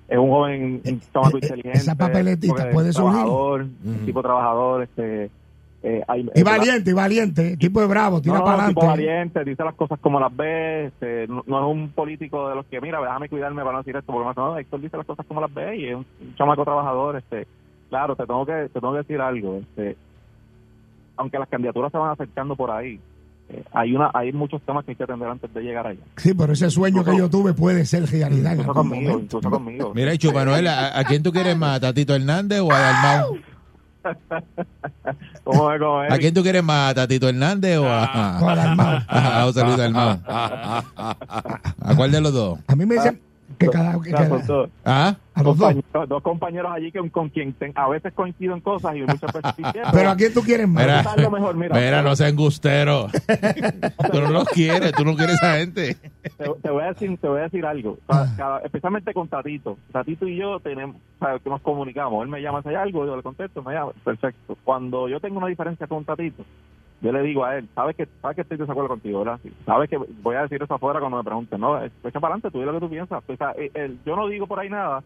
es 0.08 0.18
un 0.18 0.28
joven, 0.30 0.82
un 0.84 1.00
chamaco 1.12 1.36
Eh, 1.38 1.40
eh, 1.40 1.44
inteligente. 1.46 1.78
esa 1.78 1.94
papeletita 1.94 2.70
puede 2.70 2.92
subir. 2.92 3.10
trabajador, 3.12 3.60
un 3.62 3.94
Ujú. 3.96 4.04
tipo 4.06 4.22
trabajador, 4.22 4.82
este, 4.82 5.30
Eh, 5.82 6.02
hay- 6.08 6.28
Y 6.34 6.42
valiente, 6.42 6.90
y 6.90 6.94
valiente, 6.94 7.56
tipo 7.58 7.80
de 7.80 7.86
bravo, 7.86 8.20
tira 8.20 8.38
no, 8.38 8.44
para 8.44 8.62
no, 8.62 8.68
tipo 8.70 8.80
adelante. 8.80 9.04
valiente, 9.06 9.44
dice 9.44 9.62
las 9.62 9.74
cosas 9.74 10.00
como 10.00 10.18
las 10.18 10.34
ve, 10.34 10.86
este, 10.86 11.28
no, 11.28 11.44
no 11.46 11.58
es 11.60 11.76
un 11.76 11.90
político 11.90 12.48
de 12.48 12.56
los 12.56 12.66
que, 12.66 12.80
mira, 12.80 12.98
déjame 13.00 13.28
cuidarme 13.28 13.60
para 13.62 13.72
no 13.72 13.78
decir 13.78 13.94
esto, 13.94 14.10
porque 14.12 14.24
más 14.26 14.36
no, 14.36 14.58
Héctor 14.58 14.80
dice 14.80 14.96
las 14.96 15.06
cosas 15.06 15.24
como 15.26 15.40
las 15.40 15.52
ve 15.54 15.76
y 15.76 15.88
es 15.90 15.94
un, 15.94 16.04
un 16.22 16.34
chamaco 16.34 16.64
trabajador, 16.64 17.16
este, 17.16 17.46
claro, 17.88 18.16
te 18.16 18.26
tengo 18.26 18.44
que, 18.44 18.52
te 18.72 18.80
tengo 18.80 18.92
que 18.94 18.98
decir 18.98 19.20
algo, 19.20 19.58
este, 19.58 19.96
aunque 21.16 21.38
las 21.38 21.48
candidaturas 21.48 21.92
se 21.92 21.98
van 21.98 22.10
acercando 22.12 22.56
por 22.56 22.70
ahí, 22.70 22.98
eh, 23.48 23.62
hay 23.72 23.94
una, 23.94 24.10
hay 24.12 24.32
muchos 24.32 24.60
temas 24.62 24.84
que 24.84 24.92
hay 24.92 24.96
que 24.96 25.04
atender 25.04 25.28
antes 25.28 25.52
de 25.54 25.60
llegar 25.62 25.86
allá, 25.86 26.00
Sí, 26.16 26.34
pero 26.34 26.52
ese 26.52 26.70
sueño 26.70 27.04
que 27.04 27.16
yo 27.16 27.28
tuve 27.30 27.52
puede 27.54 27.84
ser 27.86 28.04
realidad 28.10 28.52
en 28.52 28.60
incluso 28.60 28.70
algún 28.78 28.90
conmigo, 28.90 29.10
momento. 29.12 29.36
incluso 29.38 29.50
conmigo. 29.50 29.92
Mira, 29.94 30.14
y 30.14 30.18
¿a, 30.68 30.98
a 30.98 31.04
quién 31.04 31.22
tú 31.22 31.32
quieres 31.32 31.56
más? 31.56 31.76
¿A 31.76 31.80
Tatito 31.80 32.14
Hernández 32.14 32.60
o 32.60 32.72
a 32.72 32.78
Dalmau? 32.78 33.36
¿Cómo 35.44 35.72
es, 35.72 35.80
cómo 35.80 36.02
es? 36.04 36.12
¿A 36.12 36.18
quién 36.18 36.34
tú 36.34 36.42
quieres 36.42 36.62
más? 36.62 36.90
¿A 36.90 36.94
Tatito 36.94 37.28
Hernández 37.28 37.78
o 37.78 37.86
a, 37.88 38.38
al 38.38 38.56
Dalmau. 38.56 38.98
a 39.08 39.42
José 39.44 39.62
Luis 39.64 39.76
Dalmau? 39.76 40.18
¿A 40.26 41.94
cuál 41.96 42.10
de 42.12 42.20
los 42.20 42.32
dos? 42.32 42.58
A 42.66 42.76
mí 42.76 42.86
me 42.86 42.94
dicen 42.96 43.20
que 43.58 43.66
cada... 43.68 44.00
que 44.00 44.10
cada- 44.10 44.68
¿Ah? 44.84 45.16
a 45.34 45.42
los 45.42 45.58
dos. 45.58 45.66
compañeros, 45.74 46.08
dos 46.08 46.22
compañeros 46.22 46.72
allí 46.74 46.90
que, 46.90 47.10
con 47.10 47.28
quien 47.28 47.52
ten- 47.52 47.72
a 47.74 47.86
veces 47.88 48.10
coincido 48.14 48.54
en 48.54 48.60
cosas 48.62 48.96
y 48.96 49.00
muchas 49.02 49.30
veces. 49.32 49.52
Pero 49.92 50.10
¿a 50.10 50.16
quién 50.16 50.32
tú 50.32 50.40
quieres 50.40 50.66
más? 50.66 50.82
Mira, 51.16 51.28
mejor, 51.30 51.54
mira. 51.56 51.74
mira, 51.78 52.00
no 52.02 52.16
sean 52.16 52.34
gusteros. 52.36 53.12
Tú 54.12 54.20
no 54.22 54.30
los 54.30 54.48
quieres, 54.48 54.92
tú 54.92 55.04
no 55.04 55.14
quieres 55.14 55.42
a 55.42 55.58
esa 55.58 55.58
gente. 55.58 55.94
te, 56.22 56.44
te 56.62 56.70
voy 56.70 56.82
a 56.84 56.86
decir 56.88 57.18
te 57.18 57.28
voy 57.28 57.40
a 57.40 57.42
decir 57.44 57.66
algo 57.66 57.98
Ah. 58.08 58.26
cada- 58.36 58.58
especialmente 58.60 59.12
con 59.12 59.28
Tatito 59.28 59.76
Tatito 59.92 60.26
y 60.26 60.36
yo 60.36 60.58
tenemos 60.60 60.96
o 61.20 61.24
sea, 61.24 61.38
que 61.38 61.50
nos 61.50 61.60
comunicamos 61.60 62.22
él 62.22 62.28
me 62.30 62.40
llama 62.40 62.62
si 62.62 62.68
hay 62.70 62.74
algo 62.76 63.04
yo 63.06 63.16
le 63.16 63.22
contesto 63.22 63.62
me 63.62 63.74
llama 63.74 63.92
perfecto 64.04 64.56
cuando 64.64 65.08
yo 65.08 65.20
tengo 65.20 65.38
una 65.38 65.46
diferencia 65.48 65.86
con 65.86 66.04
Tatito 66.04 66.44
yo 67.00 67.12
le 67.12 67.22
digo 67.22 67.44
a 67.44 67.56
él 67.58 67.68
sabes 67.74 67.94
que 67.96 68.06
sabes 68.22 68.36
que 68.36 68.42
estoy 68.42 68.56
de 68.56 68.64
desacuerdo 68.64 68.88
contigo 68.88 69.18
verdad 69.20 69.38
sabes 69.64 69.88
que 69.90 69.96
voy 70.22 70.34
a 70.36 70.42
decir 70.42 70.62
eso 70.62 70.74
afuera 70.74 70.98
cuando 71.00 71.18
me 71.18 71.24
pregunten 71.24 71.60
no 71.60 71.82
echa 71.84 71.92
para 72.20 72.34
adelante 72.34 72.50
tú 72.50 72.58
di 72.60 72.64
lo 72.64 72.72
que 72.72 72.80
tú 72.80 72.88
piensas 72.90 73.22
o 73.26 73.36
sea, 73.36 73.50
él- 73.52 73.70
él- 73.74 73.98
yo 74.04 74.16
no 74.16 74.26
digo 74.28 74.46
por 74.46 74.58
ahí 74.60 74.70
nada 74.70 75.02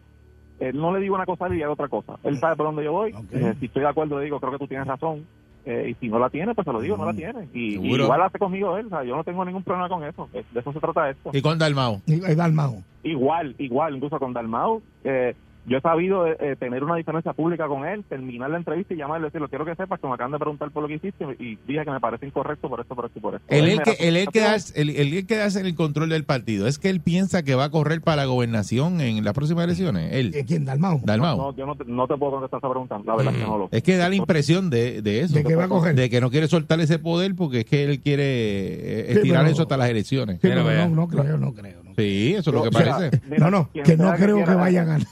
él 0.59 0.77
no 0.79 0.93
le 0.93 0.99
digo 1.01 1.15
una 1.15 1.25
cosa 1.25 1.53
y 1.55 1.63
hago 1.63 1.73
otra 1.73 1.87
cosa. 1.87 2.17
Él 2.23 2.39
sabe 2.39 2.55
por 2.55 2.67
dónde 2.67 2.83
yo 2.83 2.91
voy 2.91 3.11
Ok. 3.13 3.31
Eh, 3.31 3.55
si 3.59 3.65
estoy 3.65 3.81
de 3.81 3.87
acuerdo 3.89 4.19
le 4.19 4.25
digo 4.25 4.39
creo 4.39 4.51
que 4.51 4.59
tú 4.59 4.67
tienes 4.67 4.85
razón 4.87 5.27
Eh, 5.65 5.89
y 5.91 5.93
si 5.95 6.07
no 6.09 6.17
la 6.17 6.29
tiene 6.29 6.55
pues 6.55 6.65
se 6.65 6.73
lo 6.73 6.81
digo 6.81 6.97
no 6.97 7.05
la 7.05 7.13
tiene 7.13 7.47
y, 7.53 7.77
igual 8.05 8.21
hace 8.23 8.39
conmigo 8.39 8.77
él 8.77 8.85
o 8.87 8.89
sea, 8.89 9.03
yo 9.03 9.15
no 9.15 9.23
tengo 9.23 9.43
ningún 9.45 9.63
problema 9.63 9.89
con 9.89 10.03
eso 10.03 10.27
de 10.31 10.59
eso 10.59 10.71
se 10.73 10.79
trata 10.79 11.09
esto. 11.09 11.29
¿Y 11.33 11.41
con 11.41 11.57
Dalmau? 11.59 12.01
Y 12.07 12.13
y 12.15 12.35
Dalmau. 12.35 12.83
Igual, 13.03 13.55
igual, 13.57 13.95
incluso 13.95 14.17
con 14.19 14.33
Dalmau, 14.33 14.81
eh, 15.03 15.35
yo 15.65 15.77
he 15.77 15.81
sabido 15.81 16.27
eh, 16.27 16.35
eh, 16.39 16.55
tener 16.59 16.83
una 16.83 16.95
diferencia 16.95 17.33
pública 17.33 17.67
con 17.67 17.85
él, 17.85 18.03
terminar 18.09 18.49
la 18.49 18.57
entrevista 18.57 18.93
y 18.93 18.97
llamarle 18.97 19.27
y 19.27 19.29
decirle, 19.29 19.47
quiero 19.49 19.63
que 19.65 19.75
sepas 19.75 19.99
que 19.99 20.07
me 20.07 20.13
acaban 20.15 20.31
de 20.31 20.39
preguntar 20.39 20.71
por 20.71 20.81
lo 20.83 20.87
que 20.89 20.95
hiciste 20.95 21.23
y 21.39 21.57
dije 21.67 21.83
que 21.85 21.91
me 21.91 21.99
parece 21.99 22.25
incorrecto 22.25 22.67
por 22.67 22.79
esto, 22.81 22.95
por 22.95 23.05
esto 23.05 23.19
y 23.19 23.21
por 23.21 23.35
esto. 23.35 23.45
El, 23.47 23.65
Él 23.65 23.69
el 23.71 23.77
me 23.77 23.83
que, 23.83 23.91
da- 23.91 23.97
el, 24.07 24.17
el 24.17 24.27
que 24.29 24.39
da- 24.39 24.55
el, 24.75 24.89
el 24.89 25.27
que 25.27 25.41
hace 25.41 25.61
el 25.61 25.75
control 25.75 26.09
del 26.09 26.23
partido, 26.25 26.67
es 26.67 26.79
que 26.79 26.89
él 26.89 26.99
piensa 27.01 27.43
que 27.43 27.55
va 27.55 27.65
a 27.65 27.69
correr 27.69 28.01
para 28.01 28.17
la 28.17 28.25
gobernación 28.25 29.01
en 29.01 29.23
las 29.23 29.33
próximas 29.33 29.65
elecciones. 29.65 30.13
Él, 30.13 30.31
¿De 30.31 30.45
quién? 30.45 30.65
Dalmau. 30.65 30.99
Dalmau. 31.03 31.37
No, 31.37 31.55
yo 31.55 31.65
no 31.65 31.75
te, 31.75 31.85
no 31.85 32.07
te 32.07 32.17
puedo 32.17 32.31
contestar 32.33 32.57
esa 32.59 32.69
pregunta, 32.69 32.99
la 33.05 33.15
verdad 33.15 33.33
es 33.33 33.39
que 33.39 33.45
no 33.45 33.57
lo 33.57 33.69
Es 33.71 33.83
que 33.83 33.97
da 33.97 34.09
la 34.09 34.15
impresión 34.15 34.69
de, 34.69 35.01
de 35.01 35.21
eso. 35.21 35.35
¿De 35.35 35.43
qué 35.43 35.55
va 35.55 35.65
a 35.65 35.67
coger? 35.69 35.95
De 35.95 36.09
que 36.09 36.19
no 36.21 36.31
quiere 36.31 36.47
soltar 36.47 36.79
ese 36.81 36.97
poder 36.99 37.35
porque 37.35 37.59
es 37.59 37.65
que 37.65 37.83
él 37.83 37.99
quiere 37.99 38.23
eh, 38.25 39.05
Sí, 39.11 39.17
estirar 39.17 39.41
pero- 39.43 39.53
eso 39.53 39.61
hasta 39.63 39.77
las 39.77 39.89
elecciones. 39.89 40.35
Sí, 40.41 40.47
pero 40.47 40.63
no, 40.63 40.89
no 40.89 41.07
creo, 41.07 41.37
no 41.37 41.53
creo. 41.53 41.83
no. 41.83 41.91
Sí, 41.97 42.33
eso 42.35 42.49
es 42.49 42.55
lo 42.55 42.63
que 42.63 42.71
parece. 42.71 43.21
mira, 43.29 43.49
No, 43.49 43.51
no, 43.51 43.69
que 43.71 43.95
no 43.97 44.13
creo 44.13 44.37
que 44.37 44.43
quiera- 44.43 44.55
vaya 44.55 44.81
a 44.81 44.85
ganar. 44.85 45.07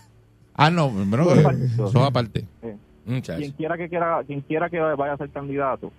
Ah, 0.59 0.69
no, 0.69 0.89
bueno, 0.89 1.25
son 1.91 2.03
aparte. 2.03 2.45
eh, 2.61 2.75
Muchachos. 3.05 3.37
quien 3.39 3.51
quiera 3.53 3.77
que 3.77 3.89
quiera, 3.89 4.23
quien 4.25 4.41
quiera 4.41 4.69
que 4.69 4.79
vaya 4.79 5.13
a 5.13 5.17
ser 5.17 5.29
candidato, 5.29 5.91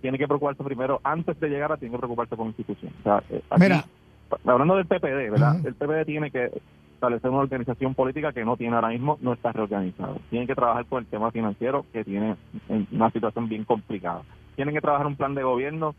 tiene 0.00 0.18
que 0.18 0.26
preocuparse 0.26 0.64
primero, 0.64 1.00
antes 1.04 1.38
de 1.38 1.48
llegar 1.48 1.70
a 1.72 1.76
tiene 1.76 1.92
que 1.92 1.98
preocuparse 1.98 2.34
por 2.34 2.46
la 2.46 2.50
institución. 2.50 2.92
O 3.00 3.02
sea, 3.02 3.22
eh, 3.30 3.42
aquí- 3.50 3.62
Mira. 3.62 3.84
hablando 4.46 4.76
del 4.76 4.86
PPD, 4.86 5.30
¿verdad? 5.30 5.56
El 5.64 5.74
PPD 5.74 6.04
tiene 6.06 6.30
que 6.30 6.50
establecer 6.94 7.30
una 7.30 7.40
organización 7.40 7.94
política 7.94 8.32
que 8.32 8.44
no 8.44 8.56
tiene 8.56 8.74
ahora 8.76 8.88
mismo, 8.88 9.18
no 9.20 9.32
está 9.34 9.52
reorganizado. 9.52 10.18
Tienen 10.30 10.48
que 10.48 10.54
trabajar 10.54 10.86
con 10.86 11.00
el 11.00 11.06
tema 11.06 11.30
financiero, 11.30 11.84
que 11.92 12.02
tiene 12.04 12.36
en- 12.68 12.88
una 12.92 13.10
situación 13.10 13.48
bien 13.48 13.64
complicada. 13.64 14.22
Tienen 14.56 14.74
que 14.74 14.80
trabajar 14.80 15.06
un 15.06 15.16
plan 15.16 15.34
de 15.34 15.42
gobierno 15.42 15.94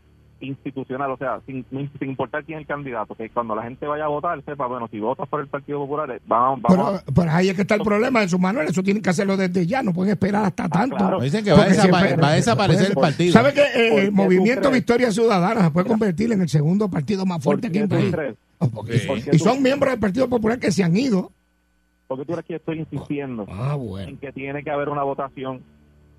institucional, 0.46 1.10
o 1.10 1.16
sea, 1.16 1.40
sin, 1.46 1.64
sin 1.70 1.90
importar 2.08 2.44
quién 2.44 2.58
es 2.58 2.62
el 2.62 2.66
candidato, 2.68 3.14
que 3.14 3.28
cuando 3.30 3.54
la 3.54 3.62
gente 3.62 3.86
vaya 3.86 4.04
a 4.04 4.08
votar, 4.08 4.42
sepa, 4.44 4.66
bueno, 4.66 4.88
si 4.90 5.00
votas 5.00 5.28
por 5.28 5.40
el 5.40 5.48
Partido 5.48 5.78
Popular, 5.80 6.10
eh, 6.10 6.20
vamos, 6.26 6.62
vamos 6.62 7.00
Pero, 7.02 7.14
pero 7.14 7.30
ahí 7.30 7.48
es 7.48 7.54
que 7.56 7.62
está 7.62 7.74
el 7.76 7.82
problema 7.82 8.20
de 8.20 8.28
su 8.28 8.38
Manuel. 8.38 8.68
Eso 8.68 8.82
tienen 8.82 9.02
que 9.02 9.10
hacerlo 9.10 9.36
desde 9.36 9.66
ya. 9.66 9.82
No 9.82 9.92
pueden 9.92 10.12
esperar 10.12 10.44
hasta 10.44 10.68
tanto. 10.68 10.96
claro. 10.96 11.20
Dicen 11.20 11.44
que 11.44 11.50
va 11.52 11.56
a, 11.56 11.60
Porque 11.64 11.76
desapa- 11.78 12.00
siempre- 12.00 12.22
va 12.22 12.28
a 12.28 12.34
desaparecer 12.34 12.86
el 12.88 12.94
partido. 12.94 13.32
¿Sabe 13.32 13.52
que 13.54 13.60
eh, 13.60 13.64
¿Por 13.72 13.76
qué 13.76 14.00
el 14.02 14.06
tú 14.08 14.12
Movimiento? 14.14 14.70
Victoria 14.70 15.10
Ciudadana 15.10 15.62
se 15.64 15.70
puede 15.70 15.86
convertir 15.88 16.32
en 16.32 16.42
el 16.42 16.48
segundo 16.48 16.88
partido 16.88 17.24
más 17.26 17.38
¿Por 17.38 17.44
fuerte 17.44 17.66
aquí 17.68 17.78
en 17.78 17.88
tú 17.88 17.96
el 17.96 18.10
país? 18.12 18.34
Oh, 18.58 18.68
porque- 18.68 18.98
Sí. 18.98 19.06
¿Por 19.08 19.22
qué 19.22 19.30
Y 19.34 19.38
son 19.38 19.62
miembros 19.62 19.90
del 19.92 20.00
Partido 20.00 20.28
Popular 20.28 20.58
que 20.58 20.70
se 20.70 20.82
han 20.84 20.96
ido. 20.96 21.32
Porque 22.06 22.24
tú 22.26 22.34
eres 22.34 22.44
que 22.44 22.56
estoy 22.56 22.78
insistiendo 22.80 23.46
Ah, 23.48 23.74
bueno. 23.76 24.08
en 24.10 24.18
que 24.18 24.30
tiene 24.32 24.62
que 24.62 24.70
haber 24.70 24.88
una 24.90 25.02
votación 25.02 25.62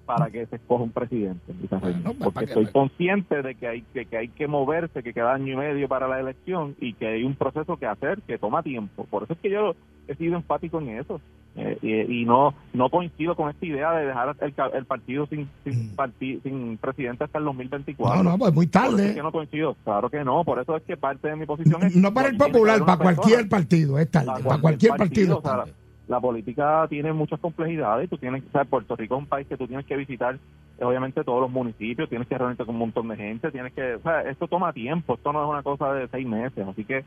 para 0.05 0.29
que 0.29 0.45
se 0.45 0.57
escoja 0.57 0.83
un 0.83 0.91
presidente. 0.91 1.53
Bueno, 1.69 2.13
pues, 2.13 2.17
porque 2.33 2.45
estoy 2.45 2.67
consciente 2.67 3.41
de 3.41 3.55
que 3.55 3.67
hay 3.67 3.81
que, 3.93 4.05
que 4.05 4.17
hay 4.17 4.27
que 4.29 4.47
moverse, 4.47 5.01
que 5.03 5.13
queda 5.13 5.33
año 5.33 5.53
y 5.53 5.55
medio 5.55 5.87
para 5.87 6.07
la 6.07 6.19
elección 6.19 6.75
y 6.79 6.93
que 6.93 7.07
hay 7.07 7.23
un 7.23 7.35
proceso 7.35 7.77
que 7.77 7.85
hacer 7.87 8.21
que 8.21 8.37
toma 8.37 8.61
tiempo. 8.63 9.05
Por 9.09 9.23
eso 9.23 9.33
es 9.33 9.39
que 9.39 9.49
yo 9.49 9.75
he 10.07 10.15
sido 10.15 10.35
enfático 10.35 10.79
en 10.79 10.89
eso. 10.99 11.19
Eh, 11.57 11.77
y, 11.81 12.21
y 12.21 12.25
no 12.25 12.53
no 12.73 12.89
coincido 12.89 13.33
con 13.33 13.49
esta 13.49 13.65
idea 13.65 13.93
de 13.93 14.07
dejar 14.07 14.35
el, 14.41 14.53
el 14.73 14.85
partido 14.85 15.25
sin 15.27 15.47
sin, 15.63 15.95
Mm. 15.95 16.41
sin 16.43 16.77
presidente 16.77 17.23
hasta 17.23 17.37
el 17.39 17.45
2024. 17.45 18.23
No, 18.23 18.29
no, 18.31 18.37
pues 18.37 18.53
muy 18.53 18.67
Por 18.67 18.81
eso 18.83 18.89
es 18.91 18.97
tarde. 18.97 19.15
que 19.15 19.23
no 19.23 19.31
coincido. 19.31 19.75
Claro 19.85 20.09
que 20.09 20.23
no. 20.25 20.43
Por 20.43 20.59
eso 20.59 20.75
es 20.75 20.83
que 20.83 20.97
parte 20.97 21.29
de 21.29 21.37
mi 21.37 21.45
posición 21.45 21.81
es... 21.83 21.95
No 21.95 22.13
para 22.13 22.27
el 22.27 22.35
Popular, 22.37 22.79
para 22.85 22.97
cualquier 22.97 23.37
persona 23.37 23.49
partido 23.49 23.97
es 23.99 24.11
tarde. 24.11 24.43
Para 24.43 24.61
cualquier 24.61 24.95
partido. 24.97 25.39
tarde. 25.41 25.71
La 26.07 26.19
política 26.19 26.85
tiene 26.89 27.13
muchas 27.13 27.39
complejidades. 27.39 28.09
Tú 28.09 28.17
tienes, 28.17 28.43
o 28.47 28.51
sea, 28.51 28.63
Puerto 28.65 28.95
Rico 28.95 29.15
es 29.15 29.21
un 29.21 29.27
país 29.27 29.47
que 29.47 29.57
tú 29.57 29.67
tienes 29.67 29.85
que 29.85 29.95
visitar, 29.95 30.35
eh, 30.77 30.83
obviamente, 30.85 31.23
todos 31.23 31.41
los 31.41 31.51
municipios, 31.51 32.09
tienes 32.09 32.27
que 32.27 32.37
reunirte 32.37 32.65
con 32.65 32.75
un 32.75 32.79
montón 32.79 33.07
de 33.07 33.15
gente, 33.17 33.51
tienes 33.51 33.73
que, 33.73 33.95
o 33.95 34.01
sea, 34.01 34.21
esto 34.21 34.47
toma 34.47 34.73
tiempo, 34.73 35.15
esto 35.15 35.33
no 35.33 35.43
es 35.43 35.49
una 35.49 35.63
cosa 35.63 35.93
de 35.93 36.07
seis 36.09 36.27
meses. 36.27 36.67
Así 36.67 36.83
que, 36.85 37.03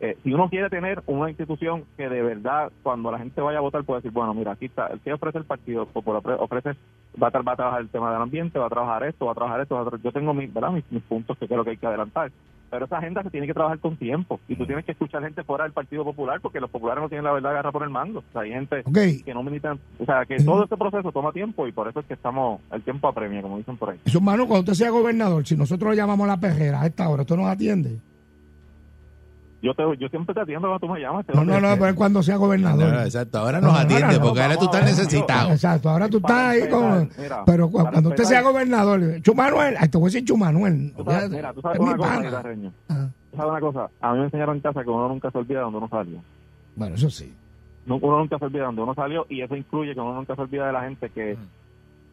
eh, 0.00 0.16
si 0.24 0.34
uno 0.34 0.48
quiere 0.48 0.68
tener 0.68 1.00
una 1.06 1.28
institución 1.30 1.84
que 1.96 2.08
de 2.08 2.22
verdad, 2.22 2.72
cuando 2.82 3.12
la 3.12 3.18
gente 3.18 3.40
vaya 3.40 3.58
a 3.58 3.62
votar, 3.62 3.84
puede 3.84 3.98
decir, 4.00 4.10
bueno, 4.10 4.34
mira, 4.34 4.52
aquí 4.52 4.66
está, 4.66 4.90
que 5.04 5.12
ofrece 5.12 5.38
el 5.38 5.44
Partido 5.44 5.86
Popular, 5.86 6.20
ofre- 6.22 6.36
ofrece, 6.40 6.70
va 7.22 7.28
a, 7.28 7.38
va 7.42 7.52
a 7.52 7.56
trabajar 7.56 7.80
el 7.82 7.88
tema 7.90 8.12
del 8.12 8.22
ambiente, 8.22 8.58
va 8.58 8.66
a 8.66 8.70
trabajar 8.70 9.04
esto, 9.04 9.26
va 9.26 9.32
a 9.32 9.36
trabajar 9.36 9.60
esto, 9.60 9.76
va 9.76 9.82
a 9.82 9.84
tra- 9.84 10.00
yo 10.02 10.10
tengo 10.12 10.34
mis, 10.34 10.52
¿verdad? 10.52 10.72
mis, 10.72 10.84
mis 10.90 11.02
puntos 11.04 11.38
que 11.38 11.46
creo 11.46 11.62
que 11.62 11.70
hay 11.70 11.76
que 11.76 11.86
adelantar. 11.86 12.32
Pero 12.72 12.86
esa 12.86 12.96
agenda 12.96 13.22
se 13.22 13.28
tiene 13.28 13.46
que 13.46 13.52
trabajar 13.52 13.78
con 13.80 13.98
tiempo 13.98 14.40
y 14.48 14.56
tú 14.56 14.64
tienes 14.64 14.86
que 14.86 14.92
escuchar 14.92 15.22
gente 15.22 15.44
fuera 15.44 15.64
del 15.64 15.74
Partido 15.74 16.04
Popular 16.04 16.40
porque 16.40 16.58
los 16.58 16.70
populares 16.70 17.02
no 17.02 17.08
tienen 17.10 17.26
la 17.26 17.32
verdad 17.32 17.50
agarra 17.50 17.70
por 17.70 17.82
el 17.82 17.90
mando. 17.90 18.20
O 18.20 18.32
sea, 18.32 18.40
hay 18.40 18.52
gente 18.52 18.82
que 19.22 19.34
no 19.34 19.42
militan, 19.42 19.78
o 19.98 20.06
sea, 20.06 20.24
que 20.24 20.36
todo 20.36 20.64
este 20.64 20.78
proceso 20.78 21.12
toma 21.12 21.32
tiempo 21.32 21.68
y 21.68 21.72
por 21.72 21.86
eso 21.86 22.00
es 22.00 22.06
que 22.06 22.14
estamos, 22.14 22.62
el 22.72 22.80
tiempo 22.80 23.08
apremia, 23.08 23.42
como 23.42 23.58
dicen 23.58 23.76
por 23.76 23.90
ahí. 23.90 23.98
Su 24.06 24.16
hermano, 24.16 24.46
cuando 24.46 24.60
usted 24.60 24.84
sea 24.84 24.88
gobernador, 24.88 25.46
si 25.46 25.54
nosotros 25.54 25.90
lo 25.90 25.94
llamamos 25.94 26.24
a 26.24 26.28
la 26.28 26.40
perrera 26.40 26.80
a 26.80 26.86
esta 26.86 27.10
hora, 27.10 27.24
¿usted 27.24 27.36
nos 27.36 27.48
atiende? 27.48 27.98
Yo 29.62 29.72
te, 29.74 29.82
yo 29.96 30.08
siempre 30.08 30.34
te 30.34 30.40
atiendo 30.40 30.66
cuando 30.68 30.86
tú 30.86 30.92
me 30.92 30.98
llamas. 31.00 31.24
te 31.24 31.32
No, 31.34 31.44
no, 31.44 31.60
no, 31.60 31.74
pero 31.74 31.86
es 31.86 31.94
cuando 31.94 32.20
sea 32.22 32.36
gobernador. 32.36 32.92
No, 32.92 33.02
exacto, 33.02 33.38
ahora 33.38 33.60
nos 33.60 33.72
No, 33.72 33.78
no, 33.78 33.84
atiende 33.84 34.18
no, 34.18 34.24
porque 34.24 34.42
ahora 34.42 34.56
tú 34.56 34.64
estás 34.64 34.84
necesitado. 34.84 35.52
Exacto, 35.52 35.88
ahora 35.88 36.08
tú 36.08 36.16
estás 36.16 36.32
ahí 36.32 36.68
con... 36.68 37.08
mira, 37.16 37.44
Pero 37.46 37.68
cu- 37.70 37.78
para 37.78 37.90
cuando 37.92 38.10
usted 38.10 38.24
sea 38.24 38.42
gobernador, 38.42 39.00
Chumanuel, 39.22 39.76
te 39.88 39.98
voy 39.98 40.06
a 40.06 40.10
decir 40.12 40.24
Chumanuel. 40.24 40.92
Tú 40.96 41.04
sabes- 41.04 41.30
mira, 41.30 41.52
tú 41.52 41.60
sabes 41.60 41.76
Es 41.76 41.80
una 41.80 41.92
mi 41.92 41.98
cosa. 41.98 42.42
Ah, 42.88 43.06
Tú 43.30 43.36
sabes 43.36 43.50
una 43.52 43.60
cosa, 43.60 43.90
a 44.00 44.12
mí 44.12 44.18
me 44.18 44.24
enseñaron 44.24 44.56
en 44.56 44.62
casa 44.62 44.82
que 44.82 44.90
uno 44.90 45.08
nunca 45.08 45.30
se 45.30 45.38
olvida 45.38 45.58
de 45.58 45.64
donde 45.64 45.78
uno 45.78 45.88
salió. 45.88 46.18
Bueno, 46.74 46.94
eso 46.96 47.08
sí. 47.08 47.32
No- 47.86 47.96
Uno 47.96 48.18
nunca 48.18 48.38
se 48.38 48.44
olvida 48.44 48.60
de 48.62 48.66
donde 48.66 48.82
uno 48.82 48.94
salió 48.94 49.26
y 49.28 49.42
eso 49.42 49.54
incluye 49.54 49.94
que 49.94 50.00
uno 50.00 50.14
nunca 50.14 50.34
se 50.34 50.40
olvida 50.42 50.66
de 50.66 50.72
la 50.72 50.82
gente 50.82 51.08
que, 51.10 51.36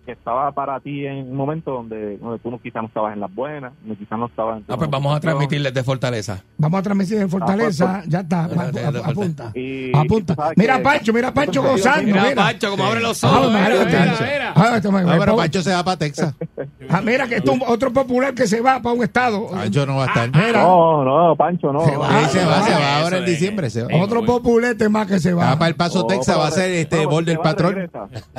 que 0.06 0.14
estaba 0.14 0.52
para 0.52 0.80
ti 0.80 1.06
en 1.06 1.30
un 1.30 1.36
momento 1.36 1.72
donde, 1.72 2.18
donde 2.18 2.40
tú 2.40 2.50
no, 2.50 2.60
quizás 2.60 2.82
no 2.82 2.88
estabas 2.88 3.14
en 3.14 3.20
las 3.20 3.34
buenas, 3.34 3.74
ni 3.84 3.96
quizás 3.96 4.18
no 4.18 4.26
estabas 4.26 4.58
en 4.58 4.66
Ah, 4.68 4.78
pues 4.78 4.90
vamos 4.90 5.16
a 5.16 5.20
transmitirles 5.20 5.74
de 5.74 5.84
Fortaleza. 5.84 6.44
Vamos 6.58 6.80
a 6.80 6.84
transmitir 6.84 7.18
en 7.18 7.30
Fortaleza. 7.30 7.98
pues, 8.00 8.08
ya 8.10 8.20
está. 8.22 8.48
Te- 8.72 8.88
apunta. 9.04 9.52
Y- 9.56 9.96
Apunta. 9.96 10.36
y 10.56 10.60
Mira, 10.60 10.78
que- 10.78 10.84
Pancho, 10.84 11.14
mira, 11.14 11.34
Pancho 11.34 11.62
gozando. 11.62 12.04
Mira, 12.04 12.24
Mira, 12.24 12.36
Pancho, 12.36 12.72
como 12.72 12.84
abre 12.86 13.02
los 13.02 13.24
Ah, 13.24 13.28
ojos. 13.30 13.48
mira, 13.54 13.70
Mira, 13.70 13.86
mira, 13.86 14.02
mira, 14.02 14.18
mira. 14.34 14.54
Ah, 14.56 14.76
este 14.78 14.92
No, 14.92 15.36
Pancho 15.36 15.62
se 15.62 15.72
va 15.74 15.84
para 15.84 15.98
Texas. 15.98 16.34
Ah, 16.90 17.02
mira, 17.02 17.28
que 17.28 17.36
esto 17.36 17.54
es 17.54 17.62
otro 17.68 17.94
popular 17.94 18.34
que 18.34 18.48
se 18.48 18.62
va 18.62 18.82
para 18.82 18.96
un 18.96 19.04
estado. 19.04 19.48
Pancho 19.50 19.86
no 19.86 19.98
va 19.98 20.06
a 20.06 20.08
estar. 20.08 20.30
Mira, 20.34 20.62
No, 20.64 21.04
no, 21.04 21.36
Pancho, 21.36 21.72
no. 21.72 21.86
Se 21.86 21.96
va. 21.96 22.10
Sí, 22.26 22.40
se 22.40 22.46
va, 22.46 22.62
se 22.64 22.72
va 22.74 22.98
ahora 23.02 23.18
en 23.20 23.26
diciembre. 23.26 23.70
Se 23.70 23.84
va. 23.84 23.90
otro 24.04 24.26
populete 24.26 24.90
más 24.90 25.06
que 25.08 25.20
se 25.20 25.34
va. 25.34 25.46
Va 25.52 25.60
para 25.60 25.70
el 25.70 25.76
Paso 25.76 26.02
Oh, 26.04 26.08
Texas, 26.08 26.38
va 26.38 26.48
a 26.48 26.52
ser 26.52 26.72
este 26.72 27.06
va, 27.06 27.44
patrón. 27.44 27.90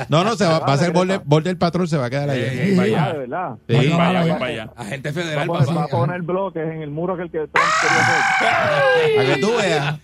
No, 0.08 0.24
no, 0.24 0.34
se 0.36 0.44
va, 0.46 0.58
va 0.60 0.72
a 0.72 0.76
ser 0.78 0.88
regresa. 0.88 0.92
bol, 0.92 1.08
de- 1.08 1.20
bol 1.24 1.42
del 1.44 1.56
patrón, 1.58 1.86
se 1.88 1.96
va 1.96 2.06
a 2.06 2.10
quedar 2.10 2.28
allá. 2.30 2.42
Eh, 2.52 2.70
Sí. 2.70 2.76
vaya. 2.76 3.04
Ah, 3.04 3.12
de 3.12 3.18
verdad. 3.18 3.50
Sí. 3.68 3.88
Vaya, 3.96 4.38
vaya. 4.38 4.70
Agente 4.76 5.12
federal, 5.12 5.50
va 5.50 5.82
a 5.84 5.86
poner 5.88 6.22
bloques 6.22 6.62
en 6.66 6.82
el 6.82 6.90
muro 6.90 7.16
que 7.16 7.22
el 7.22 7.30
que 7.30 7.38
Trump 7.38 7.52
quería 7.82 8.00
hacer. 8.02 9.16
Para 9.16 9.34
que 9.34 9.40
tú 9.40 9.50
veas. 9.60 9.98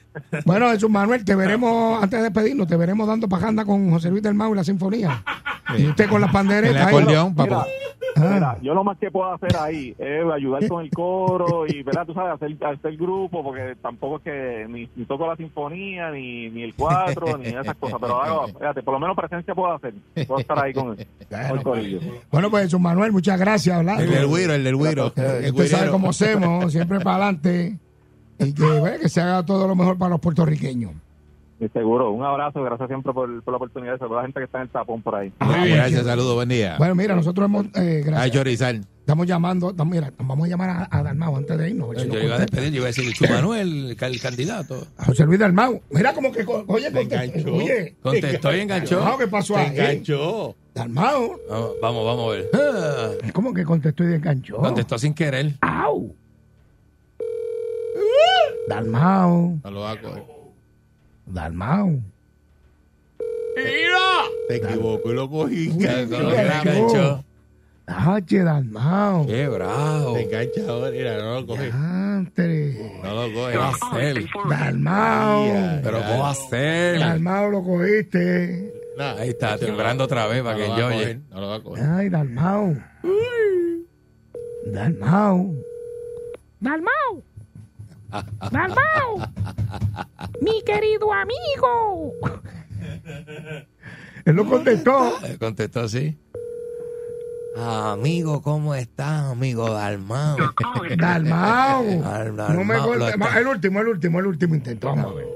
Bueno, 0.44 0.70
Jesús 0.70 0.88
Manuel, 0.90 1.24
te 1.24 1.34
veremos, 1.34 2.02
antes 2.02 2.18
de 2.18 2.24
despedirnos, 2.24 2.66
te 2.66 2.76
veremos 2.76 3.06
dando 3.06 3.28
pajanda 3.28 3.64
con 3.64 3.90
José 3.90 4.08
Luis 4.10 4.22
del 4.22 4.34
Mau 4.34 4.52
y 4.54 4.56
la 4.56 4.64
Sinfonía. 4.64 5.22
Y 5.76 5.86
usted 5.88 6.08
con 6.08 6.20
las 6.20 6.28
El 6.30 6.32
panderetas. 6.34 6.80
ahí. 6.86 6.88
acordeón, 6.88 7.34
Mira, 7.36 7.48
papá. 7.50 7.66
Mira, 8.36 8.58
yo 8.62 8.74
lo 8.74 8.84
más 8.84 8.98
que 8.98 9.10
puedo 9.10 9.32
hacer 9.32 9.56
ahí 9.58 9.94
es 9.98 10.24
ayudar 10.32 10.68
con 10.68 10.84
el 10.84 10.90
coro 10.90 11.66
y, 11.66 11.82
¿verdad? 11.82 12.06
Tú 12.06 12.14
sabes, 12.14 12.34
hacer, 12.34 12.56
hacer 12.64 12.96
grupo, 12.96 13.42
porque 13.42 13.76
tampoco 13.80 14.16
es 14.16 14.22
que 14.22 14.66
ni, 14.68 14.88
ni 14.94 15.04
toco 15.04 15.26
la 15.26 15.36
sinfonía, 15.36 16.10
ni, 16.10 16.48
ni 16.50 16.62
el 16.62 16.74
cuatro, 16.74 17.36
ni 17.38 17.46
esas 17.48 17.74
cosas, 17.76 17.98
pero 18.00 18.22
hago, 18.22 18.46
fíjate, 18.58 18.82
por 18.82 18.94
lo 18.94 19.00
menos 19.00 19.16
presencia 19.16 19.54
puedo 19.54 19.72
hacer. 19.72 19.94
Puedo 20.26 20.40
estar 20.40 20.64
ahí 20.64 20.72
con, 20.72 20.96
con 20.96 21.58
el 21.58 21.62
corillo. 21.62 22.00
Bueno, 22.30 22.50
pues 22.50 22.64
Jesús 22.64 22.80
Manuel, 22.80 23.12
muchas 23.12 23.38
gracias, 23.38 23.76
¿verdad? 23.78 24.00
El 24.02 24.10
del 24.10 24.26
güiro, 24.26 24.54
el 24.54 24.64
del 24.64 24.74
El 24.74 25.50
Usted 25.52 25.66
sabe 25.66 25.90
cómo 25.90 26.10
hacemos, 26.10 26.72
siempre 26.72 27.00
para 27.00 27.16
adelante. 27.16 27.78
Y 28.38 28.52
que, 28.52 28.64
bueno, 28.80 28.98
que 29.00 29.08
se 29.08 29.20
haga 29.20 29.44
todo 29.44 29.66
lo 29.66 29.74
mejor 29.74 29.98
para 29.98 30.10
los 30.10 30.20
puertorriqueños. 30.20 30.92
Seguro, 31.72 32.10
un 32.10 32.22
abrazo, 32.22 32.62
gracias 32.62 32.86
siempre 32.88 33.14
por, 33.14 33.42
por 33.42 33.52
la 33.52 33.56
oportunidad 33.56 33.94
de 33.94 33.98
saludar 33.98 34.18
a 34.18 34.22
la 34.22 34.26
gente 34.26 34.40
que 34.40 34.44
está 34.44 34.58
en 34.58 34.64
el 34.64 34.68
tapón 34.68 35.00
por 35.00 35.14
ahí. 35.14 35.32
Muy 35.40 35.54
Ah, 35.54 35.64
bien, 35.64 35.76
gracias, 35.78 36.04
saludos, 36.04 36.34
buen 36.34 36.50
día. 36.50 36.76
Bueno, 36.78 36.94
mira, 36.94 37.14
nosotros 37.16 37.46
hemos, 37.46 37.64
eh, 37.76 38.02
A 38.04 38.06
gracias, 38.06 38.30
chorizar. 38.32 38.74
estamos 38.74 39.26
llamando, 39.26 39.70
estamos, 39.70 39.94
mira, 39.94 40.12
vamos 40.18 40.44
a 40.46 40.48
llamar 40.50 40.68
a, 40.70 40.88
a 40.90 41.02
Dalmau 41.02 41.34
antes 41.34 41.56
de 41.56 41.70
irnos. 41.70 41.96
a 41.96 42.00
si 42.00 42.08
Yo 42.10 42.20
iba 42.20 42.34
a 42.36 42.38
despedir, 42.40 42.70
yo 42.72 42.76
iba 42.76 42.84
a 42.84 42.88
decir 42.88 43.10
Chu 43.14 43.24
Manuel, 43.26 43.96
el, 43.98 44.04
el 44.12 44.20
candidato. 44.20 44.86
A 44.98 45.06
José 45.06 45.24
Luis 45.24 45.38
Dalmau. 45.40 45.80
Mira 45.90 46.12
como 46.12 46.30
que, 46.30 46.44
oye, 46.46 46.90
Me 46.90 47.00
contestó. 47.08 47.24
enganchó. 47.24 47.54
Oye, 47.54 47.96
Contestó 48.02 48.54
y 48.54 48.60
enganchó. 48.60 49.18
¿qué 49.18 49.26
pasó 49.28 49.56
ahí? 49.56 49.66
enganchó. 49.68 50.54
Dalmau, 50.74 51.38
Vamos, 51.48 51.70
vamos, 51.80 52.04
vamos 52.04 52.26
a 52.26 52.36
ver. 52.36 52.50
Ah, 52.52 53.08
¿cómo 53.32 53.54
que 53.54 53.64
contestó 53.64 54.04
y 54.04 54.12
enganchó? 54.12 54.58
Contestó 54.58 54.98
sin 54.98 55.14
querer. 55.14 55.54
¡Au! 55.62 56.14
Dalmau, 58.68 59.58
No 59.64 59.70
lo 59.70 59.80
va 59.80 59.92
a 59.92 60.00
coger. 60.00 60.35
Dalmau. 61.26 62.00
Te 64.48 64.56
equivocó 64.56 65.10
y 65.10 65.14
lo 65.14 65.28
Te 65.78 66.06
le 66.06 66.06
bravo. 66.06 66.70
enganchó. 66.70 67.24
Dalmau. 68.44 69.26
Qué 69.26 69.48
bravo. 69.48 70.16
engancha 70.16 70.60
ahora. 70.68 70.90
Mira, 70.90 71.18
no 71.18 71.40
lo 71.40 71.46
coge. 71.46 71.70
Antre. 71.72 73.00
No 73.02 73.14
lo 73.26 73.32
coge. 73.34 73.52
¿Qué 73.52 73.58
va 73.58 73.68
a 73.68 73.70
hacer? 73.70 74.24
Dalmau. 74.48 75.80
Pero 75.82 75.98
¿cómo 76.02 76.18
va 76.20 76.28
a 76.28 76.32
hacer? 76.32 76.98
Dalmau 76.98 77.50
lo 77.50 77.62
cogiste. 77.62 78.72
Nah, 78.98 79.12
Ahí 79.18 79.28
está, 79.30 79.54
ese 79.56 79.64
no 79.64 79.68
timbrando 79.72 80.04
otra 80.04 80.26
vez 80.26 80.42
para 80.42 80.56
no 80.56 80.62
que 80.74 80.80
yo 80.80 80.88
coger, 80.88 81.20
No 81.30 81.40
lo 81.40 81.48
va 81.48 81.54
a 81.56 81.62
coger. 81.62 81.84
Ay, 81.84 82.08
Dalmau. 82.08 82.76
Dalmau. 84.66 85.54
Dalmau. 86.60 87.22
Dalmau. 88.50 89.28
Mi 90.40 90.62
querido 90.62 91.12
amigo. 91.12 92.12
Él 94.24 94.34
lo 94.36 94.46
contestó. 94.46 95.12
Eh, 95.24 95.36
Contestó 95.38 95.80
así. 95.80 96.18
Amigo, 97.56 98.42
¿cómo 98.42 98.74
estás, 98.74 99.30
amigo 99.30 99.70
Dalmao? 99.70 100.36
Dalmau. 100.98 102.02
Dalmau, 102.02 102.52
No 102.54 102.64
me 102.64 102.74
El 102.74 103.46
último, 103.46 103.80
el 103.80 103.88
último, 103.88 104.20
el 104.20 104.26
último 104.26 104.54
intento. 104.54 104.88
Vamos 104.88 105.12
a 105.12 105.14
ver. 105.14 105.26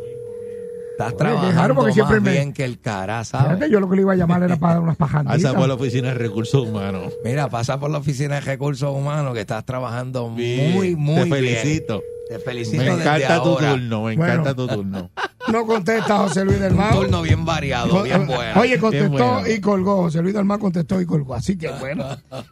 Estás 0.91 1.17
trabajando 1.17 1.75
más 1.83 1.95
siempre 1.95 2.21
me- 2.21 2.33
bien 2.33 2.53
que 2.53 2.63
el 2.63 2.79
cara, 2.79 3.25
¿sabes? 3.25 3.55
Fíjate, 3.55 3.71
yo 3.71 3.81
lo 3.81 3.89
que 3.89 3.97
le 3.97 4.03
iba 4.03 4.13
a 4.13 4.17
llamar 4.17 4.43
era 4.43 4.57
para 4.57 4.75
dar 4.75 4.83
unas 4.83 4.99
pajanditas. 4.99 5.41
Pasa 5.41 5.57
por 5.57 5.67
la 5.67 5.75
oficina 5.75 6.09
de 6.09 6.15
recursos 6.15 6.69
humanos. 6.69 7.15
Mira, 7.25 7.49
pasa 7.49 7.81
por 7.81 7.91
la 7.91 7.97
oficina 7.99 8.35
de 8.35 8.41
recursos 8.43 8.95
humanos 8.95 9.33
que 9.33 9.41
estás 9.41 9.65
trabajando 9.65 10.31
Bien, 10.35 10.73
muy, 10.75 10.97
muy 10.97 11.31
Te 11.31 11.41
bien. 11.41 12.03
Felicito. 12.39 12.39
Te 12.39 12.39
felicito 12.39 12.77
Me 12.79 12.85
desde 12.97 13.03
encanta 13.03 13.43
tu 13.43 13.49
ahora. 13.51 13.71
turno, 13.73 14.03
me 14.05 14.17
Bueno. 14.17 14.33
encanta 14.33 14.55
tu 14.55 14.67
turno. 14.69 15.11
No 15.51 15.67
contesta 15.67 16.19
José 16.19 16.45
Luis 16.45 16.61
del 16.61 16.73
Un 16.73 16.79
Mar. 16.79 16.93
turno 16.95 17.23
bien 17.23 17.45
variado, 17.45 18.03
bien 18.05 18.27
bueno. 18.27 18.61
Oye, 18.61 18.79
contestó 18.79 19.09
bueno. 19.11 19.43
y 19.49 19.61
colgó. 19.61 19.97
José 20.03 20.23
Luis 20.23 20.35
del 20.35 20.45
Mar 20.45 20.61
contestó 20.61 21.01
y 21.01 21.07
colgó. 21.07 21.35
Así 21.35 21.57
que 21.57 21.69
bueno. 21.71 22.05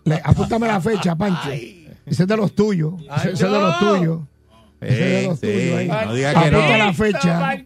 Le, 0.05 0.21
apúntame 0.25 0.67
la 0.67 0.81
fecha, 0.81 1.15
Pancho. 1.15 1.51
Ese 1.51 2.23
es 2.23 2.27
de 2.27 2.37
los 2.37 2.55
tuyos. 2.55 2.95
Ese 3.19 3.33
ese 3.33 3.47
es 3.47 3.53
de 3.53 3.61
los 3.61 3.79
tuyos. 3.79 4.21
Ese 4.81 4.95
es 4.95 4.99
de 4.99 5.21
Sí, 5.21 5.27
los 5.29 5.39
sí, 5.39 5.47
tuyos 5.47 5.79
ahí. 5.79 6.07
no 6.07 6.15
diga 6.15 6.43
que 6.43 6.51
no. 6.51 6.59
Apunta 6.59 6.79
la 6.79 6.93
fecha. 6.95 7.57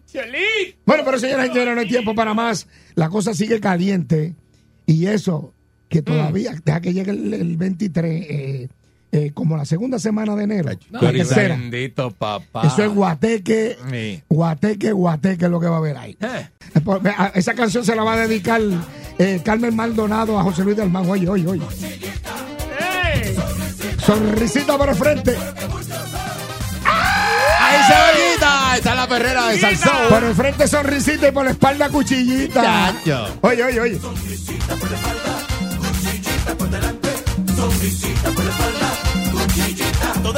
Bueno, 0.85 1.03
pero 1.07 1.18
señoras 1.18 1.46
y 1.46 1.53
señores, 1.53 1.75
no 1.77 1.81
hay 1.81 1.88
tiempo 1.88 2.14
para 2.14 2.35
más. 2.35 2.66
La 2.94 3.09
cosa 3.09 3.33
sigue 3.33 3.61
caliente. 3.61 4.35
Y 4.85 5.07
eso, 5.07 5.55
que 5.88 6.03
todavía, 6.03 6.53
deja 6.64 6.81
que 6.81 6.92
llegue 6.92 7.12
el, 7.12 7.33
el 7.33 7.57
23, 7.57 8.27
eh, 8.29 8.68
eh, 9.12 9.31
como 9.35 9.57
la 9.57 9.64
segunda 9.66 9.98
semana 9.98 10.35
de 10.35 10.44
enero. 10.44 10.70
No, 10.90 11.01
la 11.03 11.12
tercera. 11.12 11.55
bendito 11.57 12.11
papá. 12.11 12.66
Eso 12.66 12.83
es 12.83 12.88
guateque, 12.94 13.77
Sí. 13.90 14.22
guateque, 14.29 14.90
guateque 14.92 15.44
es 15.44 15.51
lo 15.51 15.61
que 15.61 15.66
va 15.68 15.75
a 15.77 15.79
haber 15.79 15.96
ahí. 15.98 16.16
Eh, 16.20 16.48
Por- 16.85 17.07
a- 17.07 17.31
Esa 17.35 17.53
canción 17.55 17.85
se 17.85 17.94
la 17.94 18.03
va 18.05 18.14
a 18.14 18.27
dedicar 18.27 18.61
eh, 19.18 19.40
Carmen 19.44 19.77
Maldonado 19.77 20.38
a 20.38 20.42
José 20.42 20.64
Luis 20.64 20.77
del 20.77 20.88
Man. 20.90 21.05
Oye, 21.09 21.29
oye, 21.29 21.46
oye. 21.46 21.62
Sonrisita 24.05 24.77
por 24.79 24.88
el 24.88 24.94
frente. 24.96 25.37
Ahí 27.61 27.79
se 27.87 27.92
ve 27.92 28.35
quita. 28.35 28.77
Está 28.77 28.94
la 28.94 29.07
perrera 29.09 29.48
de 29.48 29.61
Salsón. 29.61 29.92
Por 30.09 30.25
el 30.25 30.35
frente 30.35 30.66
sonrisita 30.66 31.29
y 31.29 31.33
por 31.33 31.44
la 31.44 31.51
espalda 31.53 31.88
cuchillita. 31.88 32.62
Chacho. 33.05 33.38
Oye, 33.42 33.62
oye, 33.62 33.81
oye. 33.81 33.98
Todo 37.57 37.70